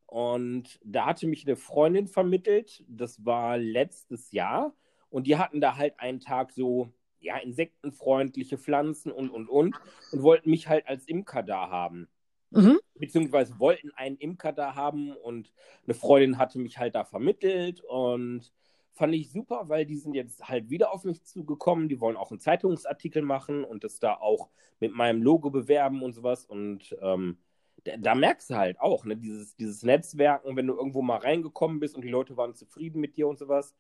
[0.06, 4.74] Und da hatte mich eine Freundin vermittelt, das war letztes Jahr.
[5.10, 9.76] Und die hatten da halt einen Tag so, ja, insektenfreundliche Pflanzen und, und, und.
[10.12, 12.08] Und wollten mich halt als Imker da haben.
[12.51, 12.78] Mhm.
[12.94, 15.12] Beziehungsweise wollten einen Imker da haben.
[15.16, 15.53] Und
[15.84, 17.82] eine Freundin hatte mich halt da vermittelt.
[17.82, 18.53] Und
[18.92, 21.88] fand ich super, weil die sind jetzt halt wieder auf mich zugekommen.
[21.88, 26.12] Die wollen auch einen Zeitungsartikel machen und das da auch mit meinem Logo bewerben und
[26.12, 26.44] sowas.
[26.44, 27.38] Und ähm,
[27.84, 31.80] da, da merkst du halt auch, ne, dieses, dieses Netzwerken, wenn du irgendwo mal reingekommen
[31.80, 33.74] bist und die Leute waren zufrieden mit dir und sowas,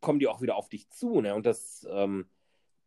[0.00, 1.34] kommen die auch wieder auf dich zu, ne?
[1.34, 2.26] Und das ähm,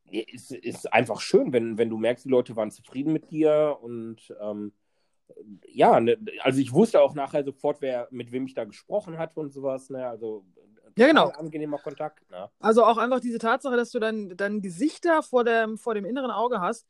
[0.09, 4.33] ist, ist einfach schön, wenn, wenn du merkst, die Leute waren zufrieden mit dir und
[4.41, 4.73] ähm,
[5.67, 9.39] ja, ne, also ich wusste auch nachher sofort, wer mit wem ich da gesprochen hatte
[9.39, 10.07] und sowas, ne?
[10.07, 10.45] Also
[10.97, 11.29] Ja, genau.
[11.29, 12.49] angenehmer Kontakt, ne?
[12.59, 16.31] Also auch einfach diese Tatsache, dass du dann, dann Gesichter vor dem, vor dem inneren
[16.31, 16.87] Auge hast,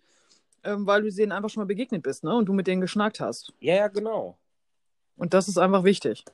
[0.64, 2.36] ähm, weil du denen einfach schon mal begegnet bist, ne?
[2.36, 3.54] Und du mit denen geschnackt hast.
[3.60, 4.38] Ja, ja, genau.
[5.16, 6.26] Und das ist einfach wichtig.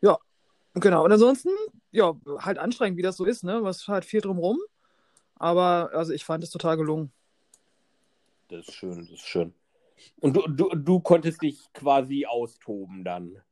[0.00, 0.18] Ja,
[0.74, 1.04] genau.
[1.04, 1.50] Und ansonsten,
[1.90, 3.62] ja, halt anstrengend, wie das so ist, ne?
[3.62, 4.58] Was halt viel drumrum.
[5.36, 7.12] Aber also ich fand es total gelungen.
[8.48, 9.54] Das ist schön, das ist schön.
[10.20, 13.42] Und du, du, du konntest dich quasi austoben dann.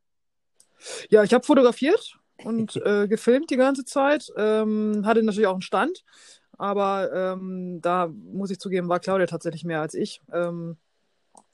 [1.08, 4.32] Ja, ich habe fotografiert und äh, gefilmt die ganze Zeit.
[4.36, 6.04] Ähm, hatte natürlich auch einen Stand,
[6.56, 10.20] aber ähm, da muss ich zugeben, war Claudia tatsächlich mehr als ich.
[10.32, 10.76] Ähm,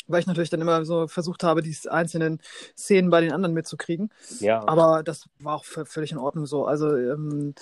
[0.08, 2.40] weil ich natürlich dann immer so versucht habe, die einzelnen
[2.76, 4.12] Szenen bei den anderen mitzukriegen.
[4.38, 4.66] Ja.
[4.66, 6.64] Aber das war auch völlig in Ordnung so.
[6.64, 7.54] Also ähm,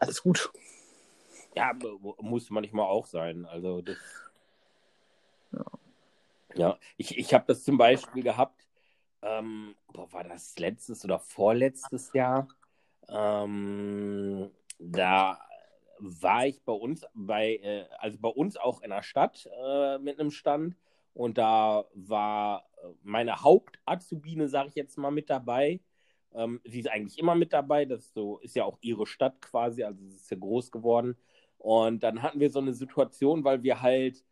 [0.00, 0.50] alles gut.
[1.54, 3.46] Ja, mu- muss manchmal auch sein.
[3.46, 3.96] Also das.
[5.52, 5.64] Ja.
[6.54, 8.66] Ja, ich, ich habe das zum Beispiel gehabt,
[9.22, 12.48] ähm, boah, war das letztes oder vorletztes Jahr?
[13.08, 15.38] Ähm, da
[15.98, 20.18] war ich bei uns bei, äh, also bei uns auch in der Stadt äh, mit
[20.18, 20.76] einem Stand
[21.14, 25.80] und da war äh, meine Haupt-Azubine, sage ich jetzt mal, mit dabei.
[26.34, 29.84] Ähm, sie ist eigentlich immer mit dabei, das so ist ja auch ihre Stadt quasi,
[29.84, 31.16] also sie ist ja groß geworden.
[31.58, 34.24] Und dann hatten wir so eine Situation, weil wir halt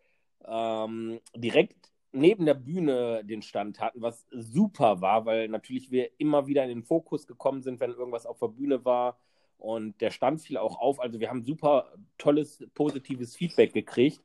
[0.45, 6.47] ähm, direkt neben der Bühne den Stand hatten, was super war, weil natürlich wir immer
[6.47, 9.19] wieder in den Fokus gekommen sind, wenn irgendwas auf der Bühne war.
[9.59, 11.01] Und der Stand fiel auch auf.
[11.01, 14.21] Also wir haben super tolles, positives Feedback gekriegt.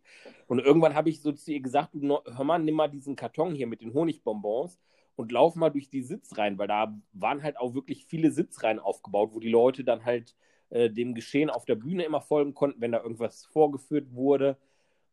[0.47, 3.53] Und irgendwann habe ich so zu ihr gesagt, du, hör mal, nimm mal diesen Karton
[3.53, 4.79] hier mit den Honigbonbons
[5.15, 9.31] und lauf mal durch die Sitzreihen, weil da waren halt auch wirklich viele Sitzreihen aufgebaut,
[9.33, 10.35] wo die Leute dann halt
[10.69, 14.57] äh, dem Geschehen auf der Bühne immer folgen konnten, wenn da irgendwas vorgeführt wurde.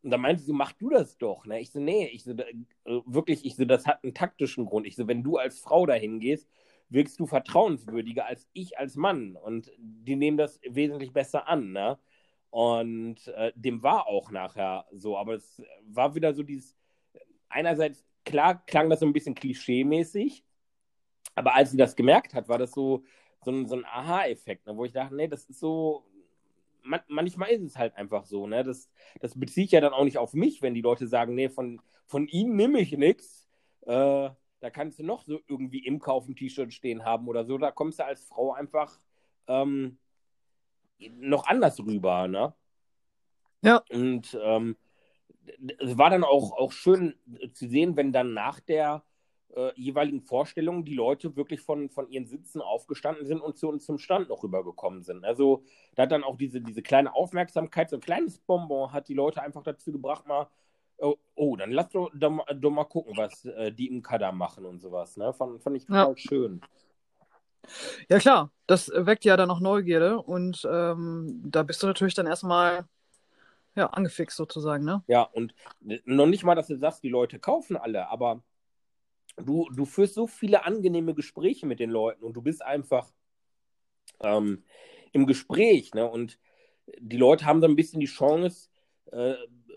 [0.02, 1.46] Und dann meinte sie, mach du das doch.
[1.46, 1.60] Ne?
[1.60, 4.86] Ich so, nee, ich so, da- äh, wirklich, ich so, das hat einen taktischen Grund.
[4.86, 6.48] Ich so, wenn du als Frau dahin gehst,
[6.88, 9.36] wirkst du vertrauenswürdiger als ich als Mann.
[9.36, 11.98] Und die nehmen das wesentlich besser an, ne?
[12.50, 16.76] Und äh, dem war auch nachher so, aber es war wieder so dieses,
[17.48, 20.44] einerseits, klar klang das so ein bisschen klischee-mäßig,
[21.34, 23.04] aber als sie das gemerkt hat, war das so,
[23.44, 26.04] so ein, so ein Aha-Effekt, ne, wo ich dachte, nee, das ist so,
[26.82, 28.64] man, manchmal ist es halt einfach so, ne?
[28.64, 31.48] Das, das beziehe ich ja dann auch nicht auf mich, wenn die Leute sagen, nee,
[31.48, 33.48] von, von ihm nehme ich nichts.
[33.82, 34.30] Äh,
[34.60, 37.58] da kannst du noch so irgendwie Imker auf dem T-Shirt stehen haben oder so.
[37.58, 38.96] Da kommst du als Frau einfach,
[39.48, 39.98] ähm,
[41.10, 42.54] noch anders rüber, ne?
[43.62, 43.82] Ja.
[43.90, 44.76] Und ähm,
[45.78, 47.14] es war dann auch, auch schön
[47.52, 49.04] zu sehen, wenn dann nach der
[49.54, 53.84] äh, jeweiligen Vorstellung die Leute wirklich von, von ihren Sitzen aufgestanden sind und zu uns
[53.84, 55.24] zum Stand noch rübergekommen sind.
[55.24, 55.62] Also
[55.94, 59.42] da hat dann auch diese, diese kleine Aufmerksamkeit, so ein kleines Bonbon hat die Leute
[59.42, 60.48] einfach dazu gebracht, mal,
[60.98, 64.64] oh, oh dann lass doch, doch, doch, mal gucken, was äh, die im Kader machen
[64.64, 65.16] und sowas.
[65.16, 65.32] Ne?
[65.32, 66.16] Fand, fand ich total ja.
[66.16, 66.60] schön.
[68.08, 72.26] Ja klar, das weckt ja dann auch Neugierde und ähm, da bist du natürlich dann
[72.26, 72.86] erstmal
[73.74, 75.02] ja, angefixt sozusagen, ne?
[75.06, 75.54] Ja, und
[76.04, 78.42] noch nicht mal, dass du sagst, die Leute kaufen alle, aber
[79.36, 83.12] du, du führst so viele angenehme Gespräche mit den Leuten und du bist einfach
[84.20, 84.64] ähm,
[85.12, 86.08] im Gespräch, ne?
[86.08, 86.38] Und
[86.98, 88.68] die Leute haben so ein bisschen die Chance,
[89.10, 89.34] äh,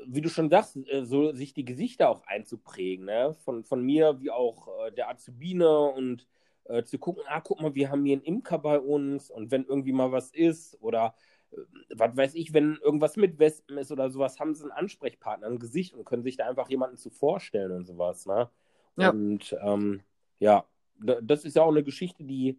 [0.08, 3.36] wie du schon sagst, äh, so sich die Gesichter auch einzuprägen, ne?
[3.43, 6.28] Von, von mir wie auch äh, der Azubine und
[6.66, 9.66] äh, zu gucken, ah, guck mal, wir haben hier einen Imker bei uns und wenn
[9.66, 11.16] irgendwie mal was ist oder
[11.51, 11.58] äh,
[11.95, 15.60] was weiß ich, wenn irgendwas mit Wespen ist oder sowas, haben sie einen Ansprechpartner im
[15.60, 18.49] Gesicht und können sich da einfach jemanden zu vorstellen und sowas, ne?
[18.97, 19.09] Ja.
[19.09, 20.01] Und ähm,
[20.39, 20.65] ja,
[20.99, 22.57] das ist ja auch eine Geschichte, die,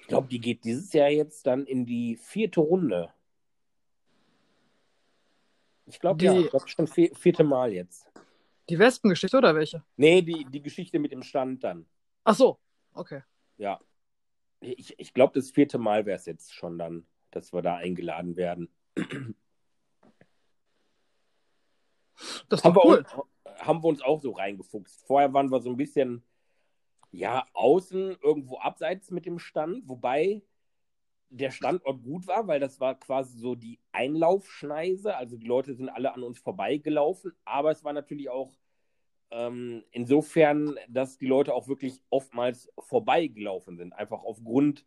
[0.00, 3.12] ich glaube, die geht dieses Jahr jetzt dann in die vierte Runde.
[5.86, 8.10] Ich glaube, ja, ich glaube schon vierte Mal jetzt.
[8.70, 9.84] Die Wespengeschichte oder welche?
[9.96, 11.86] Nee, die, die Geschichte mit dem Stand dann.
[12.24, 12.58] Ach so,
[12.94, 13.22] okay.
[13.58, 13.80] Ja.
[14.60, 18.36] Ich, ich glaube, das vierte Mal wäre es jetzt schon dann, dass wir da eingeladen
[18.36, 18.70] werden.
[22.48, 23.04] Das ist haben, cool.
[23.04, 23.28] wir uns,
[23.66, 25.02] haben wir uns auch so reingefuchst.
[25.06, 26.22] Vorher waren wir so ein bisschen,
[27.10, 30.42] ja, außen irgendwo abseits mit dem Stand, wobei
[31.30, 35.16] der Standort gut war, weil das war quasi so die Einlaufschneise.
[35.16, 38.52] Also die Leute sind alle an uns vorbeigelaufen, aber es war natürlich auch
[39.30, 44.84] ähm, insofern, dass die Leute auch wirklich oftmals vorbeigelaufen sind, einfach aufgrund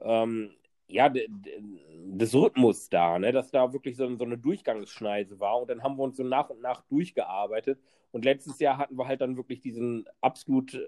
[0.00, 0.54] ähm,
[0.88, 3.32] ja, des Rhythmus da, ne?
[3.32, 6.50] dass da wirklich so, so eine Durchgangsschneise war und dann haben wir uns so nach
[6.50, 7.80] und nach durchgearbeitet
[8.12, 10.82] und letztes Jahr hatten wir halt dann wirklich diesen absolut äh,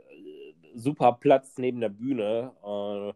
[0.74, 3.12] super Platz neben der Bühne, äh,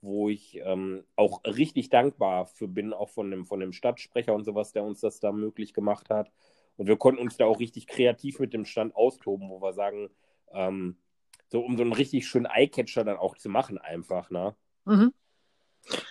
[0.00, 4.44] wo ich ähm, auch richtig dankbar für bin, auch von dem, von dem Stadtsprecher und
[4.44, 6.30] sowas, der uns das da möglich gemacht hat.
[6.76, 10.10] Und wir konnten uns da auch richtig kreativ mit dem Stand austoben, wo wir sagen,
[10.52, 10.98] ähm,
[11.48, 14.54] so um so einen richtig schönen Eyecatcher dann auch zu machen, einfach, ne?
[14.84, 15.12] Mhm.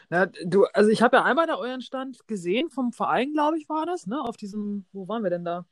[0.09, 3.69] Ja, du, also ich habe ja einmal da euren Stand gesehen, vom Verein, glaube ich,
[3.69, 4.21] war das, ne?
[4.21, 5.65] Auf diesem, wo waren wir denn da?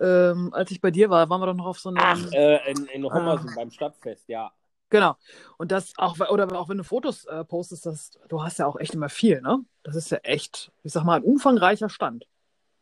[0.00, 1.98] Ähm, als ich bei dir war, waren wir doch noch auf so einem.
[2.00, 4.52] Ach, äh, in, in Hommersund äh, beim Stadtfest, ja.
[4.88, 5.16] Genau.
[5.56, 8.78] Und das auch, oder auch wenn du Fotos äh, postest, das, du hast ja auch
[8.78, 9.64] echt immer viel, ne?
[9.82, 12.26] Das ist ja echt, ich sag mal, ein umfangreicher Stand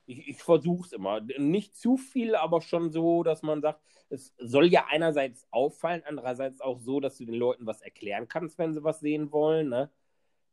[0.09, 1.21] ich, ich versuche es immer.
[1.21, 6.61] Nicht zu viel, aber schon so, dass man sagt, es soll ja einerseits auffallen, andererseits
[6.61, 9.69] auch so, dass du den Leuten was erklären kannst, wenn sie was sehen wollen.
[9.69, 9.91] Ne?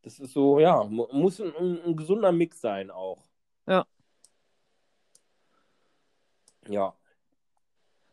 [0.02, 1.52] Das ist so, ja, muss ein,
[1.84, 3.24] ein, gesunder Mix sein auch.
[3.66, 3.86] Ja.
[6.68, 6.94] Ja.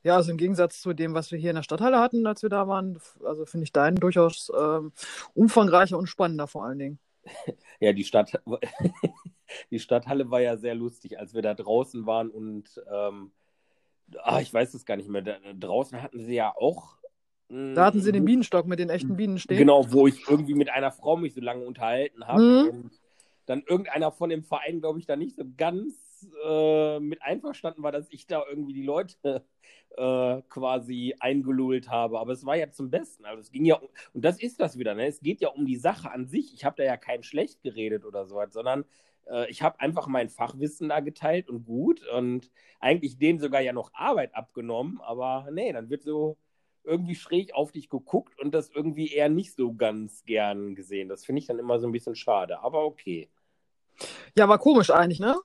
[0.04, 2.50] Ja, also im Gegensatz zu dem, was wir hier in der Stadthalle hatten, als wir
[2.50, 4.92] da waren, also finde ich deinen durchaus ähm,
[5.34, 7.00] umfangreicher und spannender vor allen Dingen.
[7.80, 8.32] Ja, die Stadt,
[9.72, 13.32] die Stadthalle war ja sehr lustig, als wir da draußen waren und ähm,
[14.22, 15.22] ah, ich weiß es gar nicht mehr.
[15.22, 16.98] Da, draußen hatten sie ja auch.
[17.50, 19.58] Mh, da hatten sie den Bienenstock mit den echten Bienen stehen.
[19.58, 22.42] Genau, wo ich irgendwie mit einer Frau mich so lange unterhalten habe.
[22.42, 22.70] Mhm.
[22.70, 22.92] Und
[23.46, 27.92] dann irgendeiner von dem Verein, glaube ich, da nicht so ganz äh, mit einverstanden war,
[27.92, 29.46] dass ich da irgendwie die Leute
[29.98, 32.20] äh, quasi eingelullt habe.
[32.20, 33.26] Aber es war ja zum Besten.
[33.26, 35.08] Also es ging ja um, und das ist das wieder, ne?
[35.08, 36.54] Es geht ja um die Sache an sich.
[36.54, 38.86] Ich habe da ja kein schlecht geredet oder so, sondern
[39.30, 43.74] äh, ich habe einfach mein Fachwissen da geteilt und gut und eigentlich denen sogar ja
[43.74, 46.38] noch Arbeit abgenommen, aber nee, dann wird so
[46.84, 51.08] irgendwie schräg auf dich geguckt und das irgendwie eher nicht so ganz gern gesehen.
[51.08, 53.30] Das finde ich dann immer so ein bisschen schade, aber okay.
[54.38, 55.38] Ja, war komisch eigentlich, ne?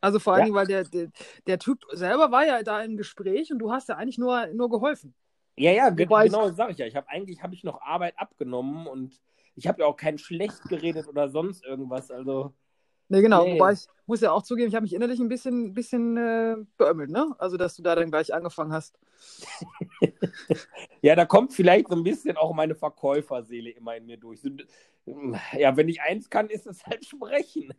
[0.00, 0.54] Also vor allem, ja.
[0.54, 1.08] weil der, der,
[1.46, 4.68] der, Typ selber war ja da im Gespräch und du hast ja eigentlich nur, nur
[4.68, 5.14] geholfen.
[5.56, 6.86] Ja, ja, Wobei genau, sage ich ja.
[6.86, 9.18] Ich habe eigentlich habe ich noch Arbeit abgenommen und
[9.54, 12.10] ich habe ja auch kein schlecht geredet oder sonst irgendwas.
[12.10, 12.52] Also
[13.08, 13.44] Nee, genau.
[13.44, 13.54] Nee.
[13.54, 17.10] Wobei ich muss ja auch zugeben, ich habe mich innerlich ein bisschen, bisschen äh, beömmelt,
[17.10, 17.34] ne?
[17.38, 18.98] Also, dass du da dann gleich angefangen hast.
[21.02, 24.40] ja, da kommt vielleicht so ein bisschen auch meine Verkäuferseele immer in mir durch.
[25.52, 27.72] Ja, wenn ich eins kann, ist es halt sprechen.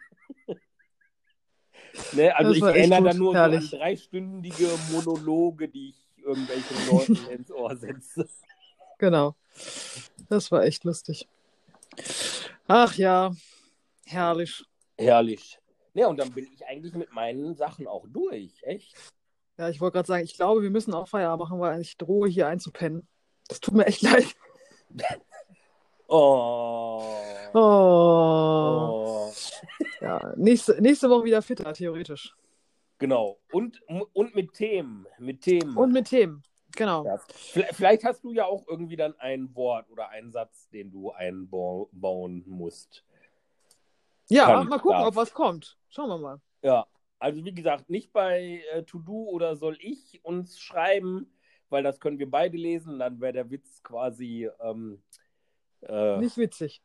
[2.14, 2.36] ne?
[2.36, 7.76] Also, ich erinnere da nur so an dreistündige Monologe, die ich irgendwelchen Leuten ins Ohr
[7.76, 8.28] setze.
[8.98, 9.36] Genau.
[10.30, 11.28] Das war echt lustig.
[12.68, 13.32] Ach ja,
[14.06, 14.66] herrlich.
[14.98, 15.60] Herrlich.
[15.94, 18.96] Ja, und dann bin ich eigentlich mit meinen Sachen auch durch, echt.
[19.58, 22.28] Ja, ich wollte gerade sagen, ich glaube, wir müssen auch Feierabend machen, weil ich drohe
[22.28, 23.08] hier einzupennen.
[23.48, 24.36] Das tut mir echt leid.
[26.08, 27.02] Oh.
[27.58, 29.32] Oh.
[29.32, 29.32] oh.
[30.02, 32.36] Ja, nächste, nächste Woche wieder fitter, theoretisch.
[32.98, 33.40] Genau.
[33.52, 35.08] Und, und mit Themen.
[35.20, 35.78] Mit Themen.
[35.78, 36.44] Und mit Themen.
[36.76, 37.06] Genau.
[37.06, 37.18] Ja.
[37.72, 42.44] Vielleicht hast du ja auch irgendwie dann ein Wort oder einen Satz, den du einbauen
[42.46, 43.06] musst.
[44.30, 45.08] Ja, mal gucken, darf.
[45.08, 45.78] ob was kommt.
[45.90, 46.42] Schauen wir mal.
[46.62, 46.88] Ja,
[47.20, 51.32] also wie gesagt, nicht bei äh, To Do oder soll ich uns schreiben,
[51.70, 55.04] weil das können wir beide lesen, dann wäre der Witz quasi ähm,
[55.82, 56.82] äh, nicht witzig.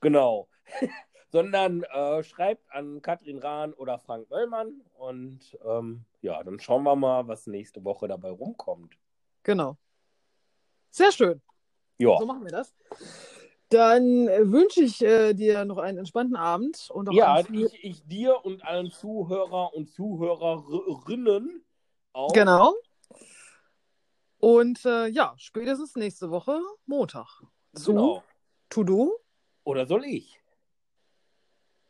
[0.00, 0.48] Genau.
[1.30, 6.94] Sondern äh, schreibt an Katrin Rahn oder Frank Möllmann und ähm, ja, dann schauen wir
[6.94, 8.98] mal, was nächste Woche dabei rumkommt.
[9.42, 9.78] Genau.
[10.90, 11.40] Sehr schön.
[11.96, 12.18] Ja.
[12.18, 12.74] So machen wir das.
[13.72, 16.90] Dann äh, wünsche ich äh, dir noch einen entspannten Abend.
[16.90, 21.64] Und auch ja, ich, ich dir und allen Zuhörer und Zuhörerinnen
[22.12, 22.32] auch.
[22.32, 22.74] Genau.
[24.38, 27.42] Und äh, ja, spätestens nächste Woche Montag.
[27.72, 28.24] So, genau.
[28.68, 29.12] to do.
[29.64, 30.38] Oder soll ich?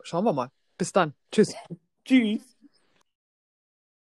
[0.03, 0.51] Schauen wir mal.
[0.79, 1.15] Bis dann.
[1.33, 1.55] Tschüss.
[2.05, 2.57] Tschüss.